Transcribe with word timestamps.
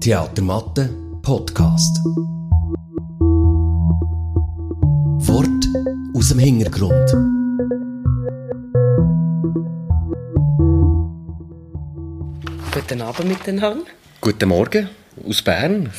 Theatermatte 0.00 0.88
Podcast. 1.22 1.98
Wort 5.26 5.68
aus 6.14 6.28
dem 6.28 6.38
Hintergrund. 6.38 7.10
Guten 12.72 13.00
Abend 13.02 13.28
miteinander. 13.28 13.84
Guten 14.20 14.48
Morgen 14.48 14.88
aus 15.26 15.42
Bern. 15.42 15.90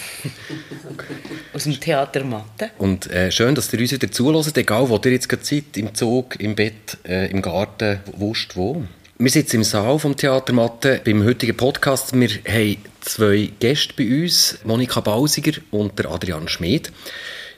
Aus 1.53 1.63
dem 1.63 1.79
Theater 1.79 2.23
Matte. 2.23 2.71
Und 2.77 3.09
äh, 3.09 3.31
schön, 3.31 3.55
dass 3.55 3.71
ihr 3.73 3.79
uns 3.79 3.91
wieder 3.91 4.11
zuhört, 4.11 4.57
egal 4.57 4.89
wo 4.89 4.99
ihr 5.03 5.11
jetzt 5.11 5.29
gerade 5.29 5.45
seid, 5.45 5.77
im 5.77 5.93
Zug, 5.93 6.39
im 6.39 6.55
Bett, 6.55 6.97
äh, 7.05 7.29
im 7.29 7.41
Garten, 7.41 7.99
wusst 8.17 8.55
wo. 8.55 8.83
Wir 9.19 9.29
sitzen 9.29 9.57
im 9.57 9.63
Saal 9.63 9.99
vom 9.99 10.17
Theater 10.17 10.53
Matte 10.53 10.99
beim 11.05 11.23
heutigen 11.23 11.55
Podcast. 11.55 12.19
Wir 12.19 12.29
haben 12.47 12.77
zwei 13.01 13.51
Gäste 13.59 13.93
bei 13.95 14.23
uns, 14.23 14.59
Monika 14.63 15.01
Bausiger 15.01 15.53
und 15.71 15.97
der 15.99 16.09
Adrian 16.09 16.47
Schmid. 16.47 16.91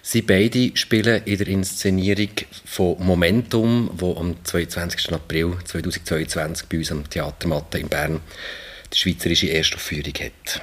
Sie 0.02 0.22
beide 0.22 0.76
spielen 0.76 1.24
in 1.26 1.38
der 1.38 1.48
Inszenierung 1.48 2.30
von 2.66 2.98
Momentum, 3.00 3.90
wo 3.94 4.16
am 4.18 4.36
22. 4.44 5.14
April 5.14 5.56
2022 5.66 6.68
bei 6.68 6.78
uns 6.78 6.92
am 6.92 7.10
Theater 7.10 7.48
Matte 7.48 7.80
in 7.80 7.88
Bern 7.88 8.20
die 8.94 9.00
schweizerische 9.00 9.52
Erstaufführung 9.52 10.14
hat. 10.20 10.62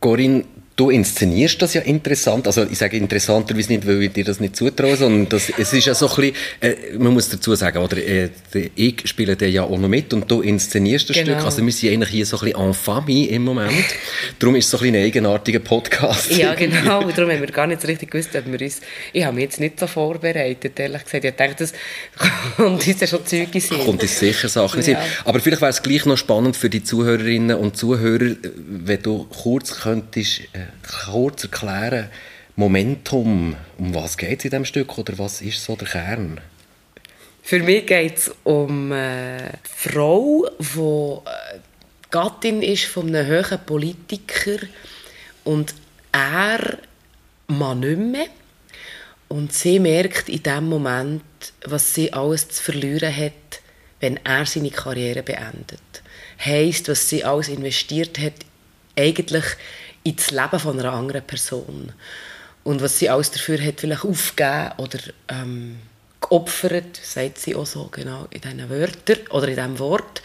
Corinne, 0.00 0.44
Du 0.74 0.88
inszenierst 0.88 1.60
das 1.60 1.74
ja 1.74 1.82
interessant, 1.82 2.46
also 2.46 2.64
ich 2.64 2.78
sage 2.78 2.96
interessanterweise 2.96 3.72
nicht, 3.72 3.86
weil 3.86 4.02
ich 4.02 4.12
dir 4.12 4.24
das 4.24 4.40
nicht 4.40 4.56
zutraue, 4.56 4.96
sondern 4.96 5.28
das, 5.28 5.50
es 5.58 5.70
ist 5.72 5.84
ja 5.84 5.94
so 5.94 6.08
ein 6.08 6.16
bisschen, 6.16 6.34
äh, 6.60 6.74
man 6.98 7.12
muss 7.12 7.28
dazu 7.28 7.54
sagen, 7.54 7.76
oder, 7.76 7.98
äh, 7.98 8.30
ich 8.74 9.06
spiele 9.06 9.36
den 9.36 9.52
ja 9.52 9.64
auch 9.64 9.78
noch 9.78 9.88
mit 9.88 10.14
und 10.14 10.30
du 10.30 10.40
inszenierst 10.40 11.10
das 11.10 11.16
genau. 11.16 11.32
Stück, 11.32 11.44
also 11.44 11.64
wir 11.64 11.72
sind 11.72 11.92
eigentlich 11.92 12.08
hier 12.08 12.24
so 12.24 12.38
ein 12.38 12.46
bisschen 12.46 12.60
en 12.60 12.74
famille 12.74 13.26
im 13.28 13.44
Moment, 13.44 13.84
darum 14.38 14.56
ist 14.56 14.64
es 14.64 14.70
so 14.70 14.78
ein, 14.78 14.94
ein 14.94 15.04
eigenartiger 15.04 15.58
Podcast. 15.58 16.34
Ja 16.38 16.54
genau, 16.54 17.02
darum 17.10 17.30
haben 17.30 17.40
wir 17.40 17.48
gar 17.48 17.66
nicht 17.66 17.82
so 17.82 17.86
richtig 17.86 18.10
gewusst, 18.10 18.30
ob 18.34 18.50
wir 18.50 18.60
uns, 18.60 18.80
ich 19.12 19.24
habe 19.24 19.34
mich 19.34 19.44
jetzt 19.44 19.60
nicht 19.60 19.78
so 19.78 19.86
vorbereitet, 19.86 20.80
ehrlich 20.80 21.04
gesagt, 21.04 21.24
ich 21.24 21.34
dachte, 21.34 21.56
das 21.58 21.74
kommt 22.56 22.86
uns 22.86 23.00
ja 23.00 23.06
schon 23.06 23.26
Zeuge 23.26 23.60
sein. 23.60 23.78
Kommt 23.80 24.02
uns 24.02 24.18
sicher 24.18 24.48
Sachen 24.48 24.82
ja. 24.82 24.98
aber 25.26 25.40
vielleicht 25.40 25.60
wäre 25.60 25.70
es 25.70 25.82
gleich 25.82 26.06
noch 26.06 26.16
spannend 26.16 26.56
für 26.56 26.70
die 26.70 26.82
Zuhörerinnen 26.82 27.58
und 27.58 27.76
Zuhörer, 27.76 28.36
wenn 28.66 29.02
du 29.02 29.24
kurz 29.24 29.80
könntest, 29.80 30.40
äh, 30.52 30.62
kurz 31.04 31.44
erklären, 31.44 32.10
Momentum, 32.56 33.56
um 33.78 33.94
was 33.94 34.16
geht 34.16 34.40
es 34.40 34.44
in 34.44 34.50
diesem 34.50 34.64
Stück 34.64 34.98
oder 34.98 35.18
was 35.18 35.40
ist 35.40 35.64
so 35.64 35.74
der 35.74 35.88
Kern? 35.88 36.40
Für 37.42 37.60
mich 37.60 37.86
geht 37.86 38.18
es 38.18 38.30
um 38.44 38.92
eine 38.92 39.58
Frau, 39.64 40.46
die 40.58 41.28
äh, 41.28 41.58
Gattin 42.10 42.62
ist 42.62 42.84
von 42.84 43.08
einem 43.08 43.26
höheren 43.26 43.64
Politiker 43.64 44.58
und 45.44 45.74
er 46.12 46.78
man 47.48 47.80
nicht 47.80 47.98
mehr. 47.98 48.26
Und 49.28 49.52
sie 49.52 49.78
merkt 49.78 50.28
in 50.28 50.42
dem 50.42 50.68
Moment, 50.68 51.22
was 51.64 51.94
sie 51.94 52.12
alles 52.12 52.48
zu 52.50 52.62
verlieren 52.62 53.16
hat, 53.16 53.32
wenn 54.00 54.20
er 54.24 54.44
seine 54.44 54.70
Karriere 54.70 55.22
beendet. 55.22 55.80
Heißt, 56.44 56.88
was 56.88 57.08
sie 57.08 57.24
alles 57.24 57.48
investiert 57.48 58.18
hat, 58.18 58.34
eigentlich 58.96 59.44
ins 60.04 60.30
Leben 60.30 60.58
von 60.58 60.78
einer 60.78 60.92
anderen 60.92 61.22
Person. 61.22 61.92
Und 62.64 62.80
was 62.80 62.98
sie 62.98 63.10
alles 63.10 63.30
dafür 63.30 63.60
hat 63.60 63.80
vielleicht 63.80 64.04
aufgegeben 64.04 64.72
oder 64.78 64.98
ähm, 65.28 65.78
geopfert, 66.20 67.00
sagt 67.02 67.38
sie 67.38 67.54
auch 67.54 67.66
so 67.66 67.88
genau 67.90 68.26
in 68.30 68.40
diesen 68.40 68.70
Wörtern 68.70 69.26
oder 69.30 69.48
in 69.48 69.56
diesem 69.56 69.78
Wort. 69.78 70.22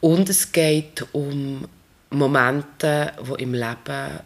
Und 0.00 0.28
es 0.28 0.50
geht 0.52 1.04
um 1.12 1.66
Momente, 2.10 3.12
wo 3.20 3.34
im 3.36 3.54
Leben 3.54 4.20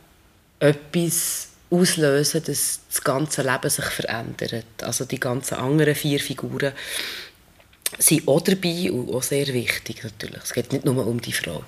etwas 0.58 1.48
auslösen, 1.70 2.42
dass 2.44 2.80
das 2.88 3.02
ganze 3.02 3.42
Leben 3.42 3.70
sich 3.70 3.84
verändert. 3.84 4.82
Also 4.82 5.04
die 5.04 5.20
ganzen 5.20 5.54
anderen 5.54 5.94
vier 5.94 6.18
Figuren 6.20 6.72
sind 7.98 8.26
auch 8.26 8.40
dabei 8.40 8.90
und 8.90 9.12
auch 9.12 9.22
sehr 9.22 9.46
wichtig 9.48 10.02
natürlich. 10.02 10.42
Es 10.42 10.52
geht 10.52 10.72
nicht 10.72 10.84
nur 10.84 11.06
um 11.06 11.20
die 11.20 11.32
Frau. 11.32 11.62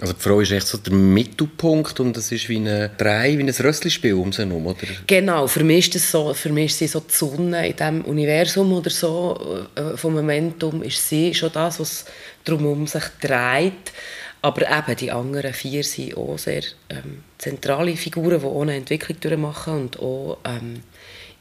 Also 0.00 0.12
die 0.12 0.20
Frau 0.20 0.40
ist 0.40 0.52
echt 0.52 0.66
so 0.68 0.78
der 0.78 0.92
Mittelpunkt 0.92 1.98
und 1.98 2.16
es 2.16 2.30
ist 2.30 2.48
wie 2.48 2.58
ein 2.58 2.90
Drei, 2.96 3.36
wie 3.36 3.42
ein 3.42 3.48
Rösslispiel 3.48 4.14
um 4.14 4.32
sie 4.32 4.46
herum, 4.46 4.66
oder? 4.66 4.86
Genau, 5.06 5.48
für 5.48 5.64
mich 5.64 5.88
ist 5.88 5.96
das 5.96 6.10
so, 6.10 6.32
für 6.34 6.50
mich 6.50 6.66
ist 6.66 6.78
sie 6.78 6.86
so 6.86 7.00
die 7.00 7.12
Sonne 7.12 7.68
in 7.68 7.74
diesem 7.74 8.04
Universum 8.04 8.72
oder 8.72 8.90
so, 8.90 9.66
äh, 9.74 9.96
vom 9.96 10.14
Momentum 10.14 10.84
ist 10.84 11.08
sie 11.08 11.34
schon 11.34 11.50
das, 11.52 11.80
was 11.80 12.04
drumherum 12.44 12.86
sich 12.86 13.02
dreht. 13.20 13.92
Aber 14.40 14.62
eben 14.62 14.96
die 14.96 15.10
anderen 15.10 15.52
vier 15.52 15.82
sind 15.82 16.16
auch 16.16 16.38
sehr 16.38 16.62
ähm, 16.90 17.24
zentrale 17.38 17.96
Figuren, 17.96 18.40
die 18.40 18.60
eine 18.60 18.76
Entwicklung 18.76 19.18
durchmachen 19.18 19.74
und 19.74 19.98
auch 19.98 20.38
ähm, 20.44 20.82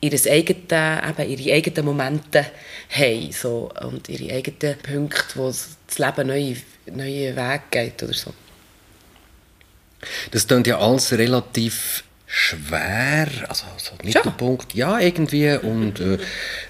ihre 0.01 0.31
eigenen, 0.31 1.09
eben 1.09 1.29
ihre 1.29 1.53
eigenen 1.53 1.85
Momente 1.85 2.47
haben 2.89 3.31
so, 3.31 3.69
und 3.81 4.09
ihre 4.09 4.33
eigenen 4.33 4.79
Punkte, 4.79 5.35
wo 5.35 5.47
das 5.47 5.99
Leben 5.99 6.27
neue, 6.27 6.55
neue 6.91 7.35
Wege 7.35 7.61
geht 7.69 8.01
oder 8.01 8.13
so. 8.13 8.33
Das 10.31 10.47
klingt 10.47 10.67
ja 10.67 10.79
alles 10.79 11.11
relativ 11.11 12.03
schwer, 12.29 13.29
also 13.47 13.63
so 13.77 13.93
Mittelpunkt, 14.03 14.73
ja. 14.73 14.99
ja 14.99 15.07
irgendwie. 15.07 15.49
Und 15.65 16.01
äh, 16.01 16.17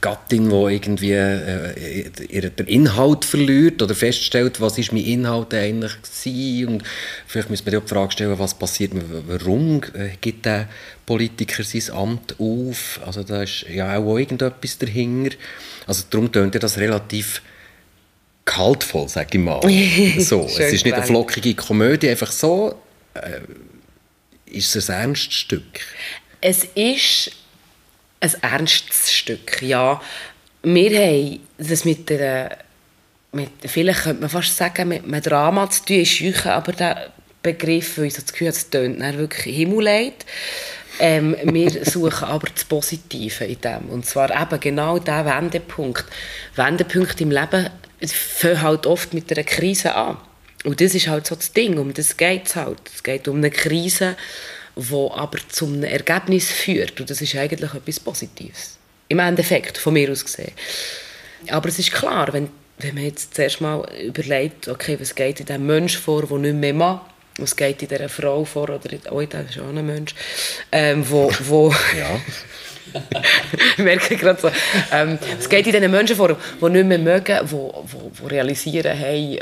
Gattin, 0.01 0.49
die 0.49 0.55
irgendwie 0.55 1.13
äh, 1.13 2.09
ihr, 2.29 2.49
den 2.51 2.67
Inhalt 2.67 3.25
verliert 3.25 3.81
oder 3.81 3.95
feststellt, 3.95 4.61
was 4.61 4.77
ist 4.77 4.93
mein 4.93 5.03
Inhalt 5.03 5.55
eigentlich 5.55 5.93
gewesen 6.03 6.67
und 6.67 6.83
vielleicht 7.25 7.49
müssen 7.49 7.65
wir 7.65 7.79
auch 7.79 7.83
die 7.83 7.89
Frage 7.89 8.11
stellen, 8.11 8.37
was 8.37 8.53
passiert, 8.53 8.91
warum 8.93 9.81
äh, 9.95 10.09
gibt 10.21 10.45
der 10.45 10.69
Politiker 11.07 11.63
sein 11.63 11.95
Amt 11.95 12.35
auf, 12.37 12.99
also 13.03 13.23
da 13.23 13.41
ist 13.41 13.65
ja 13.67 13.97
auch 13.97 14.17
irgendetwas 14.17 14.77
dahinter, 14.77 15.35
also 15.87 16.03
darum 16.09 16.31
klingt 16.31 16.53
ja 16.53 16.59
das 16.59 16.77
relativ 16.77 17.41
kaltvoll, 18.45 19.09
sage 19.09 19.29
ich 19.31 19.39
mal. 19.39 19.61
so, 20.19 20.45
es 20.45 20.59
ist 20.59 20.85
nicht 20.85 20.93
eine 20.93 21.03
flockige 21.03 21.55
Komödie, 21.55 22.09
einfach 22.09 22.31
so, 22.31 22.75
ist 24.45 24.75
es 24.75 24.89
ein 24.89 25.09
ernstes 25.09 25.33
Stück? 25.33 25.79
Es 26.41 26.63
ist 26.75 27.31
ein 28.19 28.33
ernstes 28.41 29.11
Stück, 29.11 29.61
ja. 29.61 30.01
Wir 30.63 30.99
haben 30.99 31.39
das 31.57 31.85
mit 31.85 32.09
der, 32.09 32.57
mit, 33.31 33.49
vielleicht 33.65 34.03
könnte 34.03 34.21
man 34.21 34.29
fast 34.29 34.55
sagen, 34.55 34.89
mit 34.89 35.03
einem 35.03 35.21
Drama 35.21 35.69
zu 35.69 35.85
tun, 35.85 35.97
ist 35.97 36.45
aber 36.45 36.73
der 36.73 37.11
Begriff, 37.43 37.97
weil 37.97 38.05
ich 38.05 38.15
so 38.15 38.21
das 38.21 38.31
Gefühl 38.31 38.47
habe, 38.47 38.57
es 38.57 38.69
tönt 38.69 38.99
wirklich 39.17 39.55
Himmelleid. 39.55 40.25
Ähm, 40.99 41.35
wir 41.43 41.85
suchen 41.85 42.27
aber 42.27 42.47
das 42.53 42.65
Positive 42.65 43.45
in 43.45 43.61
dem. 43.61 43.89
Und 43.89 44.05
zwar 44.05 44.29
eben 44.29 44.59
genau 44.59 44.99
der 44.99 45.25
Wendepunkt. 45.25 46.05
Wendepunkt 46.55 47.21
im 47.21 47.31
Leben 47.31 47.69
fängt 48.01 48.61
halt 48.61 48.85
oft 48.85 49.13
mit 49.13 49.31
einer 49.31 49.43
Krise 49.43 49.95
an. 49.95 50.17
Und 50.63 50.81
das 50.81 50.95
ist 50.95 51.07
halt 51.07 51.27
so 51.27 51.35
das 51.35 51.53
Ding, 51.53 51.77
um 51.77 51.93
das 51.93 52.17
geht 52.17 52.47
es 52.47 52.55
halt. 52.55 52.79
Es 52.93 53.03
geht 53.03 53.27
um 53.27 53.37
eine 53.37 53.51
Krise, 53.51 54.15
die 54.75 54.93
aber 54.93 55.39
zu 55.49 55.65
einem 55.65 55.83
Ergebnis 55.83 56.51
führt. 56.51 56.99
Und 56.99 57.09
das 57.09 57.21
ist 57.21 57.35
eigentlich 57.35 57.73
etwas 57.73 57.99
Positives. 57.99 58.77
Im 59.07 59.19
Endeffekt, 59.19 59.77
von 59.77 59.93
mir 59.93 60.11
aus 60.11 60.25
gesehen. 60.25 60.51
Aber 61.49 61.69
es 61.69 61.79
ist 61.79 61.91
klar, 61.91 62.31
wenn, 62.33 62.49
wenn 62.79 62.95
man 62.95 63.05
jetzt 63.05 63.35
zuerst 63.35 63.61
mal 63.61 63.87
überlegt, 64.03 64.67
okay, 64.67 64.97
was 64.99 65.15
geht 65.15 65.39
in 65.39 65.45
diesem 65.45 65.65
Mensch 65.65 65.97
vor, 65.97 66.25
der 66.25 66.37
nicht 66.37 66.55
mehr 66.55 66.73
macht, 66.73 67.11
was 67.37 67.55
geht 67.55 67.81
in 67.83 67.87
dieser 67.87 68.09
Frau 68.09 68.43
vor, 68.43 68.69
oder 68.69 68.91
in, 68.91 68.99
oh, 69.11 69.21
das 69.21 69.51
ist 69.51 69.59
auch 69.59 69.69
ein 69.69 69.85
Mensch, 69.85 70.13
ähm, 70.71 71.07
wo, 71.07 71.31
wo 71.41 71.69
ja. 71.97 72.19
Ich 73.77 73.83
merke 73.83 74.15
gerade 74.15 74.39
so, 74.39 74.49
ähm, 74.91 75.17
es 75.39 75.49
geht 75.49 75.67
in 75.67 75.73
diesen 75.73 75.91
Menschen 75.91 76.15
vor, 76.15 76.37
die 76.61 76.69
nicht 76.69 76.85
mehr 76.85 76.97
mögen, 76.97 77.39
die, 77.49 78.27
realisieren, 78.27 78.95
hey, 78.97 79.39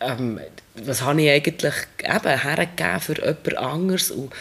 ähm, 0.00 0.40
was 0.76 1.02
habe 1.02 1.22
ich 1.22 1.30
eigentlich 1.30 1.72
eben 2.02 2.38
hergegeben 2.38 3.00
für 3.00 3.14
jemand 3.14 3.56
anderes 3.56 4.10
und 4.10 4.32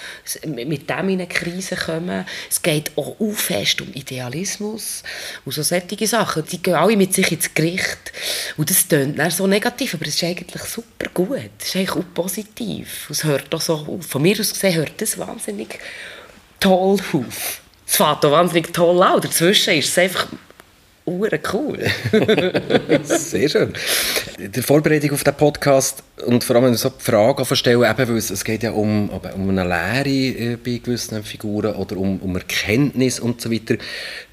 mit 0.45 0.89
dem 0.89 1.09
in 1.09 1.19
eine 1.19 1.27
Krise 1.27 1.75
kommen. 1.75 2.25
Es 2.49 2.61
geht 2.61 2.91
auch 2.95 3.15
fest 3.33 3.81
um 3.81 3.93
Idealismus 3.93 5.03
und 5.45 5.53
so 5.53 5.61
solche 5.61 6.07
Sachen. 6.07 6.43
Die 6.45 6.61
gehen 6.61 6.73
alle 6.73 6.97
mit 6.97 7.13
sich 7.13 7.31
ins 7.31 7.53
Gericht 7.53 8.11
und 8.57 8.69
das 8.69 8.87
klingt 8.87 9.19
dann 9.19 9.29
so 9.29 9.45
negativ, 9.45 9.93
aber 9.93 10.07
es 10.07 10.15
ist 10.15 10.23
eigentlich 10.23 10.63
super 10.63 11.07
gut. 11.13 11.51
Es 11.59 11.67
ist 11.67 11.75
eigentlich 11.75 11.91
auch 11.91 12.13
positiv. 12.13 13.09
Es 13.11 13.23
hört 13.23 13.53
auch 13.53 13.61
so 13.61 13.75
auf. 13.75 14.05
Von 14.07 14.21
mir 14.23 14.39
aus 14.39 14.53
gesehen 14.53 14.75
hört 14.75 14.99
das 14.99 15.17
wahnsinnig 15.19 15.77
toll 16.59 16.97
auf. 17.13 17.62
Es 17.93 17.97
fängt 17.97 18.25
auch 18.25 18.31
wahnsinnig 18.31 18.73
toll 18.73 19.03
an. 19.03 19.21
Dazwischen 19.21 19.75
ist 19.75 19.89
es 19.89 19.97
einfach 19.99 20.25
Ure 21.05 21.39
cool. 21.53 21.77
Sehr 23.03 23.47
schön. 23.47 23.71
Die 24.39 24.61
Vorbereitung 24.63 25.11
auf 25.11 25.23
den 25.23 25.35
Podcast 25.35 26.01
und 26.25 26.43
vor 26.43 26.55
allem 26.55 26.73
so 26.73 26.89
die 26.89 27.03
Frage 27.03 27.55
stellen, 27.55 27.83
eben, 27.83 28.09
weil 28.09 28.17
es, 28.17 28.31
es 28.31 28.43
geht 28.43 28.63
ja 28.63 28.71
um, 28.71 29.09
um 29.09 29.49
eine 29.49 29.63
Lehre 29.63 30.09
äh, 30.09 30.55
bei 30.55 30.81
gewissen 30.83 31.21
Figuren 31.23 31.75
oder 31.75 31.97
um, 31.97 32.17
um 32.17 32.35
Erkenntnis 32.35 33.19
und 33.19 33.41
so 33.41 33.51
weiter. 33.51 33.75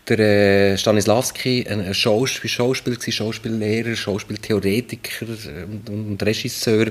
Der 0.08 0.18
äh, 0.20 0.78
Stanislavski, 0.78 1.66
ein, 1.68 1.92
Schauspiel, 1.92 2.48
Schauspieler, 2.48 2.96
Schauspiellehrer, 2.98 3.94
Schauspieltheoretiker 3.94 5.26
und, 5.70 5.90
und 5.90 6.22
Regisseur, 6.22 6.86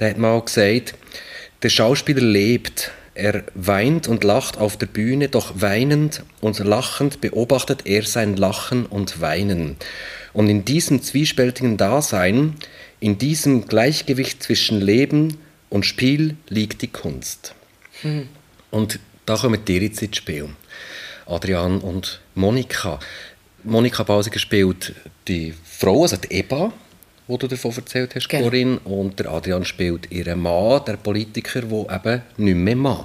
der 0.00 0.10
hat 0.10 0.16
mal 0.16 0.40
gesagt, 0.40 0.94
der 1.62 1.68
Schauspieler 1.68 2.22
lebt, 2.22 2.92
er 3.18 3.44
weint 3.54 4.08
und 4.08 4.24
lacht 4.24 4.58
auf 4.58 4.76
der 4.76 4.86
Bühne, 4.86 5.28
doch 5.28 5.52
weinend 5.56 6.22
und 6.40 6.58
lachend 6.60 7.20
beobachtet 7.20 7.82
er 7.84 8.04
sein 8.04 8.36
Lachen 8.36 8.86
und 8.86 9.20
Weinen. 9.20 9.76
Und 10.32 10.48
in 10.48 10.64
diesem 10.64 11.02
zwiespältigen 11.02 11.76
Dasein, 11.76 12.54
in 13.00 13.18
diesem 13.18 13.66
Gleichgewicht 13.66 14.42
zwischen 14.42 14.80
Leben 14.80 15.38
und 15.68 15.84
Spiel 15.84 16.36
liegt 16.48 16.82
die 16.82 16.88
Kunst. 16.88 17.54
Hm. 18.02 18.28
Und 18.70 19.00
da 19.26 19.36
kommen 19.36 19.64
dir 19.64 19.82
jetzt 19.82 20.02
ins 20.02 20.16
Spiel. 20.16 20.48
Adrian 21.26 21.80
und 21.80 22.20
Monika. 22.34 23.00
Monika 23.64 24.02
Bausiger 24.02 24.38
spielt 24.38 24.94
die 25.26 25.54
Frau, 25.64 26.02
also 26.02 26.16
die 26.16 26.30
Eba, 26.30 26.72
wo 27.28 27.36
du 27.36 27.46
davon 27.46 27.72
erzählt 27.76 28.14
hast, 28.14 28.28
genau. 28.28 28.44
Corinne. 28.44 28.80
Und 28.80 29.18
der 29.20 29.30
Adrian 29.30 29.64
spielt 29.64 30.10
ihren 30.10 30.40
Mann, 30.40 30.82
der 30.86 30.96
Politiker, 30.96 31.60
der 31.60 31.94
eben 31.94 32.22
nicht 32.38 32.56
mehr 32.56 32.76
Mann. 32.76 33.04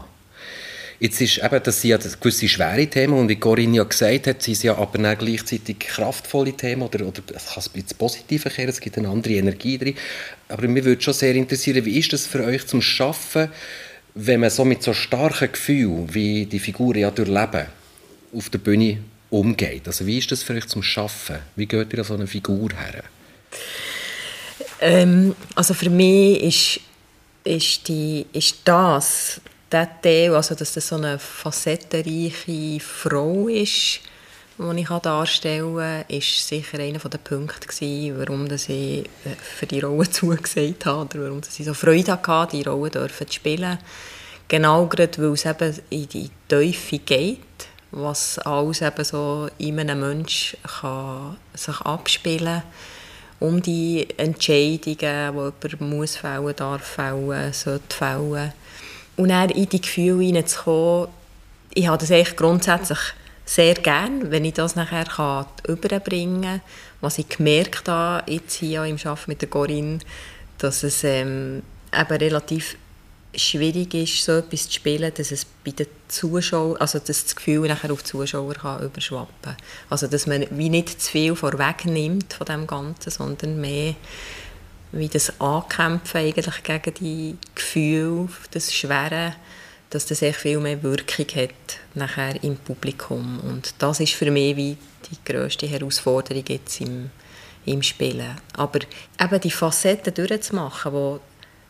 Jetzt 0.99 1.19
ist 1.19 1.43
eben, 1.43 1.61
das 1.61 1.81
sind 1.81 1.89
ja 1.89 1.97
gewisse 1.97 2.47
schwere 2.47 2.87
Themen 2.87 3.15
und 3.15 3.27
wie 3.27 3.35
Corinne 3.35 3.75
ja 3.75 3.83
gesagt 3.83 4.25
hat, 4.25 4.41
sind 4.41 4.53
es 4.53 4.63
ja 4.63 4.77
aber 4.77 4.97
dann 4.97 5.17
gleichzeitig 5.17 5.79
kraftvolle 5.79 6.53
Themen 6.53 6.83
oder, 6.83 7.05
oder 7.05 7.21
es 7.35 7.47
kann 7.47 7.63
ein 7.63 7.71
bisschen 7.73 7.97
positiv 7.97 8.45
kehren, 8.45 8.69
es 8.69 8.79
gibt 8.79 8.97
eine 8.97 9.09
andere 9.09 9.33
Energie 9.33 9.77
drin. 9.77 9.95
Aber 10.47 10.65
mich 10.69 10.85
würde 10.85 11.01
schon 11.01 11.13
sehr 11.13 11.35
interessieren, 11.35 11.83
wie 11.83 11.99
ist 11.99 12.13
das 12.13 12.25
für 12.25 12.45
euch 12.45 12.65
zum 12.67 12.81
Schaffen, 12.81 13.49
wenn 14.15 14.39
man 14.39 14.49
so 14.49 14.63
mit 14.63 14.81
so 14.81 14.93
starken 14.93 15.51
Gefühlen, 15.51 16.13
wie 16.13 16.45
die 16.45 16.59
Figuren 16.59 16.99
ja 16.99 17.11
durchleben, 17.11 17.65
auf 18.33 18.49
der 18.49 18.59
Bühne 18.59 18.99
umgeht? 19.29 19.85
Also 19.87 20.05
wie 20.07 20.19
ist 20.19 20.31
das 20.31 20.41
für 20.41 20.53
euch 20.53 20.67
zum 20.67 20.83
Schaffen? 20.83 21.39
Wie 21.57 21.65
geht 21.65 21.91
ihr 21.91 21.99
an 21.99 22.05
so 22.05 22.13
eine 22.13 22.27
Figur 22.27 22.69
her? 22.69 23.03
Ähm, 24.79 25.35
also 25.55 25.73
für 25.73 25.89
mich 25.89 26.41
ist, 26.41 26.79
ist, 27.43 27.87
die, 27.87 28.25
ist 28.33 28.57
das, 28.65 29.41
der 29.71 30.01
Teil, 30.01 30.35
also 30.35 30.55
dass 30.55 30.73
das 30.73 30.87
so 30.87 30.95
eine 30.95 31.17
facettenreiche 31.19 32.79
Frau 32.79 33.47
ist, 33.47 34.01
die 34.57 34.81
ich 34.81 34.87
darstellen 34.87 35.77
kann, 35.77 36.05
ist 36.07 36.47
sicher 36.47 36.79
einer 36.79 36.99
der 36.99 37.17
Punkte 37.17 37.67
gewesen, 37.67 38.19
warum 38.19 38.45
ich 38.45 38.69
äh, 38.69 39.05
für 39.41 39.65
die 39.65 39.79
Rolle 39.79 40.09
zugesagt 40.11 40.85
habe 40.85 41.17
oder 41.17 41.25
warum 41.25 41.41
ich 41.41 41.65
so 41.65 41.73
Freude 41.73 42.11
hatte, 42.11 42.57
die 42.57 42.63
Rolle 42.63 42.91
zu 42.91 43.25
spielen. 43.29 43.79
Genau 44.47 44.85
gerade, 44.85 45.17
weil 45.17 45.33
es 45.33 45.45
eben 45.45 45.79
in 45.89 46.09
die 46.09 46.29
Teufel 46.47 46.99
geht, 46.99 47.39
was 47.91 48.37
alles 48.39 48.81
eben 48.81 49.03
so 49.03 49.49
in 49.57 49.79
einem 49.79 50.01
Menschen 50.01 50.59
kann 50.63 51.37
sich 51.55 51.79
abspielen 51.81 52.61
kann 52.61 52.63
um 53.43 53.61
die 53.61 54.07
Entscheidungen, 54.15 54.95
die 54.95 54.97
jemand 55.01 55.81
muss 55.81 56.15
fällen, 56.15 56.55
darf 56.55 56.81
fällen, 56.81 57.51
sollte 57.51 57.93
fällen. 57.93 58.53
Und 59.17 59.29
dann 59.29 59.49
in 59.49 59.67
die 59.67 59.81
Gefühle 59.81 60.23
hineinzukommen, 60.23 61.09
ich 61.73 61.87
habe 61.87 61.97
das 61.97 62.09
eigentlich 62.09 62.37
grundsätzlich 62.37 62.99
sehr 63.45 63.73
gern, 63.73 64.31
wenn 64.31 64.45
ich 64.45 64.53
das 64.53 64.77
nachher 64.77 65.03
kann 65.03 65.45
überbringen 65.67 66.41
kann. 66.41 66.61
Was 67.01 67.17
ich 67.17 67.27
gemerkt 67.27 67.89
habe, 67.89 68.31
jetzt 68.31 68.55
hier 68.55 68.85
im 68.85 68.95
Arbeiten 68.95 69.23
mit 69.27 69.41
der 69.41 69.49
Corinne, 69.49 69.99
dass 70.59 70.83
es 70.83 71.03
ähm, 71.03 71.63
eben 71.93 72.15
relativ 72.15 72.77
schwierig 73.35 73.93
ist, 73.93 74.23
so 74.23 74.33
etwas 74.33 74.67
zu 74.67 74.73
spielen, 74.73 75.11
dass 75.15 75.31
es 75.31 75.45
bei 75.45 75.71
den 75.71 75.87
Zuschauern, 76.07 76.77
also 76.77 76.99
dass 76.99 77.23
das 77.23 77.35
Gefühl 77.35 77.67
nachher 77.67 77.91
auf 77.91 78.03
die 78.03 78.11
Zuschauer 78.11 78.53
kann 78.53 78.83
überschwappen 78.83 79.57
Also 79.89 80.07
dass 80.07 80.27
man 80.27 80.45
wie 80.51 80.69
nicht 80.69 81.01
zu 81.01 81.11
viel 81.11 81.35
vorwegnimmt 81.35 82.33
von 82.33 82.45
dem 82.45 82.67
Ganzen, 82.67 83.09
sondern 83.09 83.59
mehr 83.59 83.95
wie 84.91 85.07
das 85.07 85.39
Ankämpfen 85.41 86.21
eigentlich 86.21 86.63
gegen 86.63 86.93
die 86.93 87.37
Gefühle, 87.55 88.29
das 88.51 88.71
Schwere, 88.71 89.35
dass 89.89 90.05
das 90.05 90.21
echt 90.21 90.39
viel 90.39 90.59
mehr 90.59 90.81
Wirkung 90.83 91.25
hat 91.35 91.79
nachher 91.95 92.43
im 92.43 92.57
Publikum. 92.57 93.39
Und 93.39 93.73
das 93.79 93.99
ist 93.99 94.13
für 94.13 94.29
mich 94.29 94.55
wie 94.55 94.77
die 95.09 95.31
grösste 95.31 95.67
Herausforderung 95.67 96.43
jetzt 96.47 96.81
im, 96.81 97.09
im 97.65 97.81
Spielen. 97.81 98.37
Aber 98.55 98.79
eben 99.19 99.41
die 99.41 99.51
Facetten 99.51 100.13
durchzumachen, 100.13 100.93
wo 100.93 101.19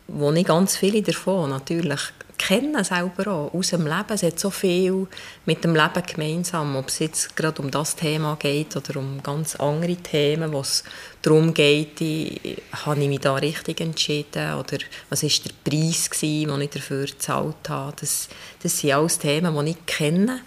wo 0.08 0.32
nicht 0.32 0.48
ganz 0.48 0.78
viele 0.78 1.02
davon 1.02 1.50
natürlich 1.50 2.02
kennen 2.38 2.84
selber 2.84 3.32
auch 3.32 3.54
aus 3.54 3.70
dem 3.70 3.86
Leben. 3.86 4.10
Es 4.10 4.24
hat 4.24 4.40
so 4.40 4.50
viel 4.50 5.08
mit 5.46 5.64
dem 5.64 5.76
Leben 5.76 6.04
gemeinsam, 6.06 6.76
ob 6.76 6.90
es 6.90 7.00
jetzt 7.00 7.36
gerade 7.36 7.62
um 7.62 7.72
das 7.72 7.96
Thema 7.96 8.36
geht 8.38 8.76
oder 8.76 9.00
um 9.00 9.24
ganz 9.24 9.56
andere 9.56 9.96
Themen, 9.96 10.52
wo 10.52 10.60
es 10.60 10.84
darum 11.22 11.54
geht, 11.54 12.02
ich, 12.02 12.62
habe 12.86 13.02
ich 13.02 13.08
mich 13.08 13.20
da 13.22 13.36
richtig 13.36 13.80
entschieden 13.80 14.56
oder 14.56 14.78
was 15.10 15.24
ist 15.24 15.46
der 15.46 15.52
Preis 15.64 16.10
den 16.20 16.62
ich 16.62 16.70
dafür 16.70 17.06
gezahlt 17.06 17.70
habe. 17.70 17.96
Das, 18.00 18.28
das 18.62 18.78
sind 18.78 18.92
alles 18.92 19.20
Themen, 19.20 19.66
die 19.66 19.72
ich 19.72 19.86
kenne 19.86 20.42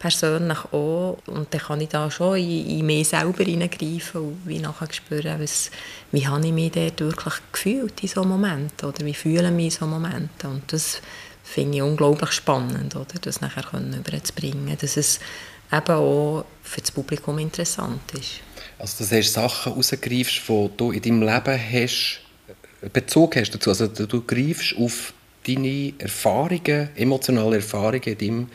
persönlich 0.00 0.58
auch. 0.72 1.18
Und 1.26 1.54
dann 1.54 1.60
kann 1.60 1.80
ich 1.80 1.90
da 1.90 2.10
schon 2.10 2.38
in, 2.38 2.80
in 2.80 2.86
mich 2.86 3.08
selber 3.08 3.44
hineingreifen 3.44 4.20
und 4.20 4.40
wie 4.46 4.58
nachher 4.58 4.92
spüren, 4.92 5.40
was, 5.40 5.70
wie 6.10 6.26
habe 6.26 6.44
ich 6.44 6.52
mich 6.52 6.72
dort 6.72 7.00
wirklich 7.00 7.34
gefühlt 7.52 8.02
in 8.02 8.08
so 8.08 8.24
Momenten 8.24 8.88
oder 8.88 9.04
wie 9.04 9.14
fühle 9.14 9.48
ich 9.48 9.54
mich 9.54 9.64
in 9.66 9.70
so 9.70 9.86
Momenten. 9.86 10.50
Und 10.50 10.72
das 10.72 11.00
finde 11.44 11.76
ich 11.76 11.82
unglaublich 11.82 12.32
spannend, 12.32 12.96
oder, 12.96 13.18
das 13.20 13.40
nachher 13.40 13.64
überzubringen, 13.72 14.76
dass 14.80 14.96
es 14.96 15.20
eben 15.72 15.94
auch 15.94 16.44
für 16.62 16.80
das 16.80 16.90
Publikum 16.90 17.38
interessant 17.38 18.12
ist. 18.14 18.40
Also 18.78 19.04
dass 19.04 19.10
du 19.10 19.22
Sachen 19.22 19.72
rausgreifst, 19.74 20.42
die 20.48 20.70
du 20.76 20.92
in 20.92 21.02
deinem 21.02 21.22
Leben 21.22 21.60
hast, 21.72 22.20
Bezug 22.92 23.36
hast 23.36 23.50
dazu. 23.54 23.70
Also 23.70 23.86
du 23.86 24.22
greifst 24.22 24.74
auf 24.78 25.12
deine 25.46 25.92
Erfahrungen, 25.98 26.88
emotionale 26.96 27.56
Erfahrungen 27.56 28.02
in 28.02 28.18
deinem 28.18 28.48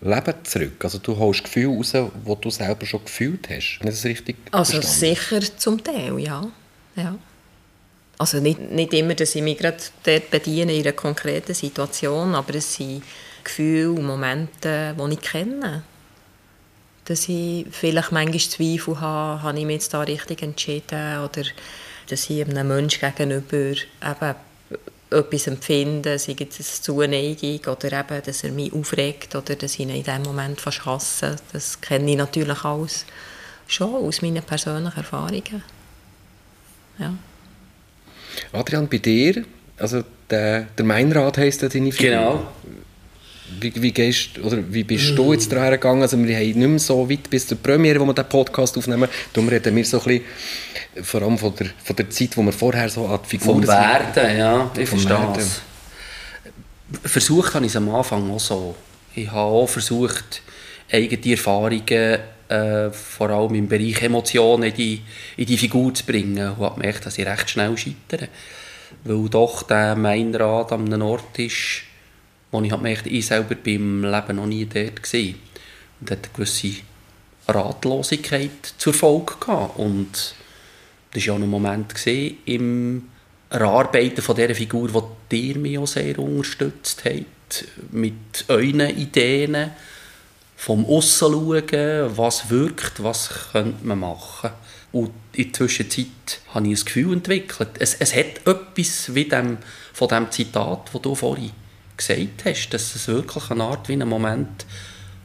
Leben 0.00 0.34
zurück? 0.44 0.84
Also 0.84 0.98
du 0.98 1.16
holst 1.16 1.44
Gefühle 1.44 1.76
raus, 1.76 1.92
die 1.92 2.36
du 2.40 2.50
selber 2.50 2.86
schon 2.86 3.04
gefühlt 3.04 3.48
hast. 3.48 3.78
Ist 3.80 3.84
das 3.84 4.04
richtig 4.04 4.36
Also 4.50 4.80
sicher 4.80 5.40
zum 5.56 5.82
Teil, 5.82 6.18
ja. 6.18 6.46
ja. 6.96 7.18
Also 8.18 8.40
nicht, 8.40 8.60
nicht 8.60 8.94
immer, 8.94 9.14
dass 9.14 9.34
ich 9.34 9.42
mich 9.42 9.58
gerade 9.58 9.78
dort 10.04 10.30
bediene 10.30 10.74
in 10.74 10.82
einer 10.82 10.92
konkreten 10.92 11.54
Situation, 11.54 12.34
aber 12.34 12.54
es 12.54 12.74
sind 12.74 13.02
Gefühle 13.44 13.92
und 13.92 14.06
Momente, 14.06 14.94
die 14.98 15.12
ich 15.14 15.20
kenne. 15.20 15.82
Dass 17.04 17.28
ich 17.28 17.66
vielleicht 17.70 18.12
manchmal 18.12 18.40
Zweifel 18.40 19.00
habe, 19.00 19.42
habe 19.42 19.58
ich 19.58 19.64
mich 19.64 19.74
jetzt 19.74 19.94
da 19.94 20.00
richtig 20.00 20.42
entschieden 20.42 21.20
oder 21.20 21.44
dass 22.08 22.30
ich 22.30 22.44
einem 22.44 22.68
Menschen 22.68 23.12
gegenüber 23.16 23.56
eben 23.56 24.34
etwas 25.10 25.46
empfinden, 25.46 26.18
sei 26.18 26.36
es 26.38 26.38
eine 26.38 26.48
Zuneigung 26.82 27.60
oder 27.66 27.92
eben, 27.92 28.22
dass 28.24 28.44
er 28.44 28.50
mich 28.50 28.72
aufregt 28.72 29.34
oder 29.34 29.54
dass 29.54 29.74
ich 29.74 29.80
ihn 29.80 29.90
in 29.90 30.02
diesem 30.02 30.22
Moment 30.22 30.60
fast 30.60 30.84
hasse. 30.84 31.36
Das 31.52 31.80
kenne 31.80 32.10
ich 32.10 32.16
natürlich 32.16 32.64
alles 32.64 33.06
schon 33.68 33.94
aus 33.94 34.22
meinen 34.22 34.42
persönlichen 34.42 34.96
Erfahrungen. 34.96 35.62
Ja. 36.98 37.14
Adrian, 38.52 38.88
bei 38.88 38.98
dir, 38.98 39.44
also 39.78 40.02
der, 40.30 40.62
der 40.76 40.84
Meinrad 40.84 41.38
heisst 41.38 41.62
ja 41.62 41.68
deine 41.68 41.92
Figur. 41.92 42.10
Genau. 42.10 42.52
Wie, 43.60 43.72
wie, 43.80 43.92
gehst, 43.92 44.38
oder 44.38 44.58
wie 44.68 44.84
bist 44.84 45.12
mm. 45.12 45.16
du 45.16 45.32
jetzt 45.32 45.50
daran 45.50 45.70
gegangen? 45.70 46.02
Also 46.02 46.22
wir 46.22 46.36
haben 46.36 46.44
nicht 46.44 46.56
mehr 46.56 46.78
so 46.78 47.08
weit 47.08 47.30
bis 47.30 47.46
zur 47.46 47.58
Premiere, 47.58 48.00
wo 48.00 48.04
wir 48.04 48.12
den 48.12 48.28
Podcast 48.28 48.76
aufnehmen. 48.76 49.08
Darum 49.32 49.48
reden 49.48 49.74
wir 49.74 49.84
so 49.84 49.98
ein 49.98 50.04
bisschen 50.04 50.24
vor 51.02 51.22
allem 51.22 51.38
von 51.38 51.54
der, 51.54 51.68
von 51.82 51.96
der 51.96 52.10
Zeit, 52.10 52.36
wo 52.36 52.42
wir 52.42 52.52
vorher 52.52 52.88
so 52.88 53.06
an 53.06 53.20
die 53.24 53.28
Figuren 53.30 53.62
Vom 53.62 53.68
Werden, 53.68 54.38
ja, 54.38 54.70
ich 54.76 54.88
verstehe. 54.88 55.18
Versucht 57.04 57.54
habe 57.54 57.64
ich 57.64 57.72
es 57.72 57.76
am 57.76 57.88
Anfang 57.94 58.30
auch 58.30 58.40
so. 58.40 58.74
Ich 59.14 59.28
habe 59.28 59.40
auch 59.40 59.66
versucht, 59.66 60.42
eigene 60.92 61.32
Erfahrungen, 61.32 62.18
äh, 62.48 62.90
vor 62.90 63.30
allem 63.30 63.54
im 63.54 63.68
Bereich 63.68 64.02
Emotionen, 64.02 64.64
in 64.64 64.74
die, 64.74 65.02
in 65.36 65.46
die 65.46 65.58
Figur 65.58 65.92
zu 65.92 66.04
bringen. 66.04 66.50
Und 66.50 66.58
habe 66.58 66.80
gemerkt, 66.80 67.06
dass 67.06 67.18
ich 67.18 67.26
recht 67.26 67.50
schnell 67.50 67.76
scheitere. 67.76 68.28
Weil 69.04 69.28
doch 69.28 69.64
der 69.64 69.96
Meinrad 69.96 70.72
an 70.72 70.86
einem 70.86 71.02
Ort 71.02 71.38
ist, 71.38 71.82
wo 72.50 72.60
ich 72.60 72.70
gemerkt 72.70 73.06
ich 73.06 73.26
selber 73.26 73.54
beim 73.54 74.04
Leben 74.04 74.36
noch 74.36 74.46
nie 74.46 74.66
dort 74.66 75.12
war. 75.12 75.20
Und 76.00 76.10
hat 76.10 76.24
eine 76.24 76.32
gewisse 76.34 76.82
Ratlosigkeit 77.48 78.74
zur 78.78 78.94
Folge 78.94 79.34
gehabt. 79.40 79.78
Und 79.78 80.34
das 81.12 81.26
war 81.26 81.26
ja 81.26 81.32
auch 81.32 81.42
ein 81.42 81.48
Moment 81.48 81.94
gewesen, 81.94 82.36
im 82.44 83.08
Erarbeiten 83.50 84.22
von 84.22 84.36
dieser 84.36 84.54
Figur, 84.54 85.08
die 85.30 85.48
ihr 85.48 85.58
mich 85.58 85.78
auch 85.78 85.86
sehr 85.86 86.18
unterstützt 86.18 87.04
habt, 87.04 87.64
mit 87.92 88.44
euren 88.48 88.80
Ideen 88.80 89.70
vom 90.56 90.84
Aussen 90.86 91.32
schauen, 91.32 92.16
was 92.16 92.50
wirkt, 92.50 93.02
was 93.02 93.30
könnte 93.52 93.86
man 93.86 94.00
machen. 94.00 94.50
Und 94.92 95.12
in 95.34 95.52
der 95.52 95.52
Zwischenzeit 95.52 96.40
habe 96.54 96.66
ich 96.68 96.80
ein 96.80 96.84
Gefühl 96.84 97.12
entwickelt. 97.12 97.70
Es, 97.78 97.94
es 97.94 98.14
hat 98.14 98.46
etwas 98.46 99.14
wie 99.14 99.26
dem, 99.26 99.58
von 99.92 100.08
dem 100.08 100.30
Zitat, 100.30 100.90
das 100.92 101.02
du 101.02 101.14
vorhin 101.14 101.52
gesagt 101.96 102.44
hast, 102.44 102.70
dass 102.70 102.94
es 102.94 103.08
wirklich 103.08 103.50
eine 103.50 103.64
Art 103.64 103.88
wie 103.88 103.94
ein 103.94 104.08
Moment 104.08 104.66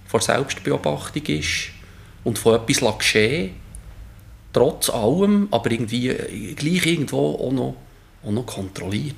vor 0.05 0.21
Selbstbeobachtung 0.21 1.23
ist 1.25 1.71
und 2.23 2.37
von 2.37 2.55
etwas 2.55 2.97
geschehen 2.97 3.61
trotz 4.53 4.89
allem, 4.89 5.47
aber 5.51 5.71
irgendwie 5.71 6.09
äh, 6.09 6.53
gleich 6.53 6.85
irgendwo 6.85 7.35
auch 7.35 7.51
noch, 7.51 7.75
auch 8.23 8.31
noch 8.31 8.45
kontrolliert. 8.45 9.15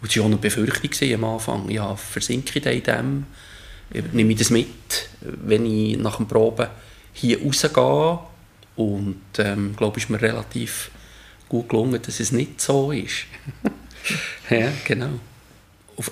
Und 0.00 0.08
das 0.08 0.16
war 0.16 0.24
auch 0.24 0.28
eine 0.28 0.36
Befürchtung 0.36 1.14
am 1.14 1.24
Anfang. 1.24 1.70
Ja, 1.70 1.94
versinke 1.96 2.58
ich 2.58 2.66
in 2.66 2.82
dem? 2.82 3.26
Nehme 4.12 4.32
ich 4.32 4.38
das 4.38 4.50
mit, 4.50 5.08
wenn 5.20 5.66
ich 5.66 5.98
nach 5.98 6.16
dem 6.16 6.28
Proben 6.28 6.68
hier 7.12 7.42
rausgehe? 7.42 8.18
Und 8.76 9.20
ähm, 9.38 9.74
glaube 9.76 9.98
ich, 9.98 10.04
ist 10.04 10.10
mir 10.10 10.22
relativ 10.22 10.90
gut 11.48 11.68
gelungen, 11.68 12.00
dass 12.00 12.20
es 12.20 12.32
nicht 12.32 12.60
so 12.60 12.92
ist. 12.92 13.26
ja, 14.50 14.68
genau. 14.84 15.18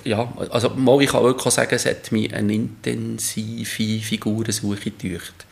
Ja, 0.03 0.31
also 0.51 0.69
mal, 0.69 1.01
ich 1.01 1.09
kann 1.09 1.23
wirklich 1.23 1.53
sagen, 1.53 1.75
es 1.75 1.85
hat 1.85 2.11
mich 2.11 2.33
eine 2.33 2.53
intensive 2.53 4.01
Figurensuche 4.01 4.91
gedauert, 4.91 5.45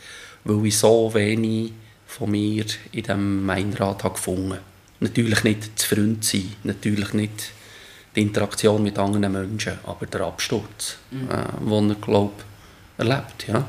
weil 0.44 0.66
ich 0.66 0.78
so 0.78 1.12
wenig 1.14 1.72
von 2.06 2.30
mir 2.30 2.64
in 2.92 3.02
diesem 3.02 3.44
Meinrad 3.44 4.04
habe 4.04 4.14
gefunden. 4.14 4.58
Natürlich 5.00 5.44
nicht 5.44 5.78
zu 5.78 5.94
Freund 5.94 6.24
sein, 6.24 6.54
natürlich 6.64 7.12
nicht 7.12 7.52
die 8.16 8.22
Interaktion 8.22 8.82
mit 8.82 8.98
anderen 8.98 9.30
Menschen, 9.32 9.78
aber 9.84 10.06
der 10.06 10.22
Absturz, 10.22 10.96
mhm. 11.10 11.28
äh, 11.30 11.70
den 11.70 11.90
er, 11.90 11.96
glaube 11.96 12.32
erlebt. 12.96 13.46
Ja. 13.46 13.66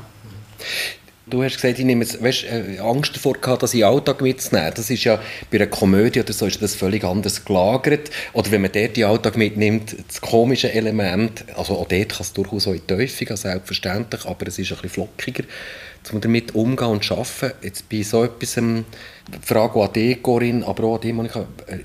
Du 1.30 1.44
hast 1.44 1.54
gesagt, 1.54 1.78
ich 1.78 1.84
nehme 1.84 2.04
jetzt, 2.04 2.22
weißt, 2.22 2.44
äh, 2.44 2.78
Angst 2.80 3.14
davor 3.14 3.34
gehabt, 3.34 3.62
das 3.62 3.72
in 3.72 3.80
den 3.80 3.88
Alltag 3.88 4.20
mitzunehmen. 4.20 4.72
Das 4.74 4.90
ist 4.90 5.04
ja 5.04 5.20
bei 5.50 5.58
einer 5.58 5.68
Komödie 5.68 6.20
oder 6.20 6.32
so 6.32 6.46
ist 6.46 6.60
das 6.60 6.74
völlig 6.74 7.04
anders 7.04 7.44
gelagert. 7.44 8.10
Oder 8.32 8.50
wenn 8.50 8.62
man 8.62 8.72
dort 8.72 8.96
den 8.96 9.04
Alltag 9.04 9.36
mitnimmt, 9.36 9.96
das 10.08 10.20
komische 10.20 10.72
Element, 10.72 11.44
also 11.56 11.74
auch 11.74 11.86
dort 11.86 12.08
kann 12.08 12.20
es 12.20 12.32
durchaus 12.32 12.66
auch 12.66 12.72
in 12.72 12.82
die 12.88 13.24
gehen, 13.24 13.36
selbstverständlich, 13.36 14.24
aber 14.26 14.48
es 14.48 14.58
ist 14.58 14.72
ein 14.72 14.78
bisschen 14.78 14.90
flockiger 14.90 15.44
um 16.12 16.20
damit 16.20 16.54
umgehen 16.54 16.88
und 16.88 17.12
arbeiten. 17.12 17.52
Jetzt 17.62 17.88
bei 17.88 18.02
so 18.02 18.24
etwas, 18.24 18.56
ähm, 18.56 18.84
die 19.28 19.46
Frage 19.46 19.80
an 19.80 19.92
dich, 19.92 20.22
Corinne, 20.22 20.66
aber 20.66 20.84
auch 20.84 20.94
an 20.96 21.02
dich, 21.02 21.12
Monika, 21.12 21.46
äh, 21.66 21.78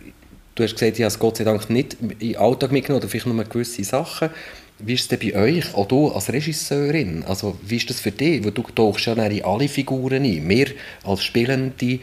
du 0.56 0.64
hast 0.64 0.74
gesagt, 0.74 0.98
ich 0.98 1.04
habe 1.04 1.08
es 1.08 1.20
Gott 1.20 1.38
sei 1.38 1.44
Dank 1.44 1.70
nicht 1.70 1.98
in 2.02 2.18
den 2.18 2.38
Alltag 2.38 2.72
mitgenommen 2.72 3.04
oder 3.04 3.10
vielleicht 3.10 3.28
nur 3.28 3.44
gewisse 3.44 3.84
Sachen. 3.84 4.30
Wie 4.80 4.94
ist 4.94 5.02
es 5.02 5.08
denn 5.08 5.20
bei 5.20 5.36
euch, 5.36 5.74
auch 5.74 5.88
du 5.88 6.10
als 6.10 6.32
Regisseurin? 6.32 7.24
Also, 7.24 7.58
wie 7.62 7.78
ist 7.78 7.90
das 7.90 8.02
für 8.02 8.12
dich? 8.12 8.44
Weil 8.44 8.52
du 8.52 8.62
tauchst 8.64 9.06
ja 9.06 9.14
in 9.14 9.44
alle 9.44 9.70
Figuren 9.70 10.26
ein. 10.26 10.50
Wir 10.50 10.68
als 11.04 11.24
Spielende 11.24 12.00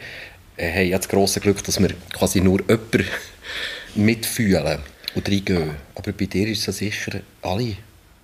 äh, 0.57 0.71
haben 0.71 0.89
ja 0.89 0.97
das 0.97 1.07
grosse 1.07 1.39
Glück, 1.39 1.63
dass 1.63 1.79
wir 1.79 1.89
quasi 2.11 2.41
nur 2.41 2.61
jemanden 2.61 3.05
mitfühlen 3.95 4.79
und 5.13 5.29
reingehen. 5.29 5.71
Aber 5.93 6.11
bei 6.13 6.25
dir 6.25 6.47
ist 6.47 6.67
es 6.67 6.77
sicher 6.77 7.19
alle. 7.43 7.77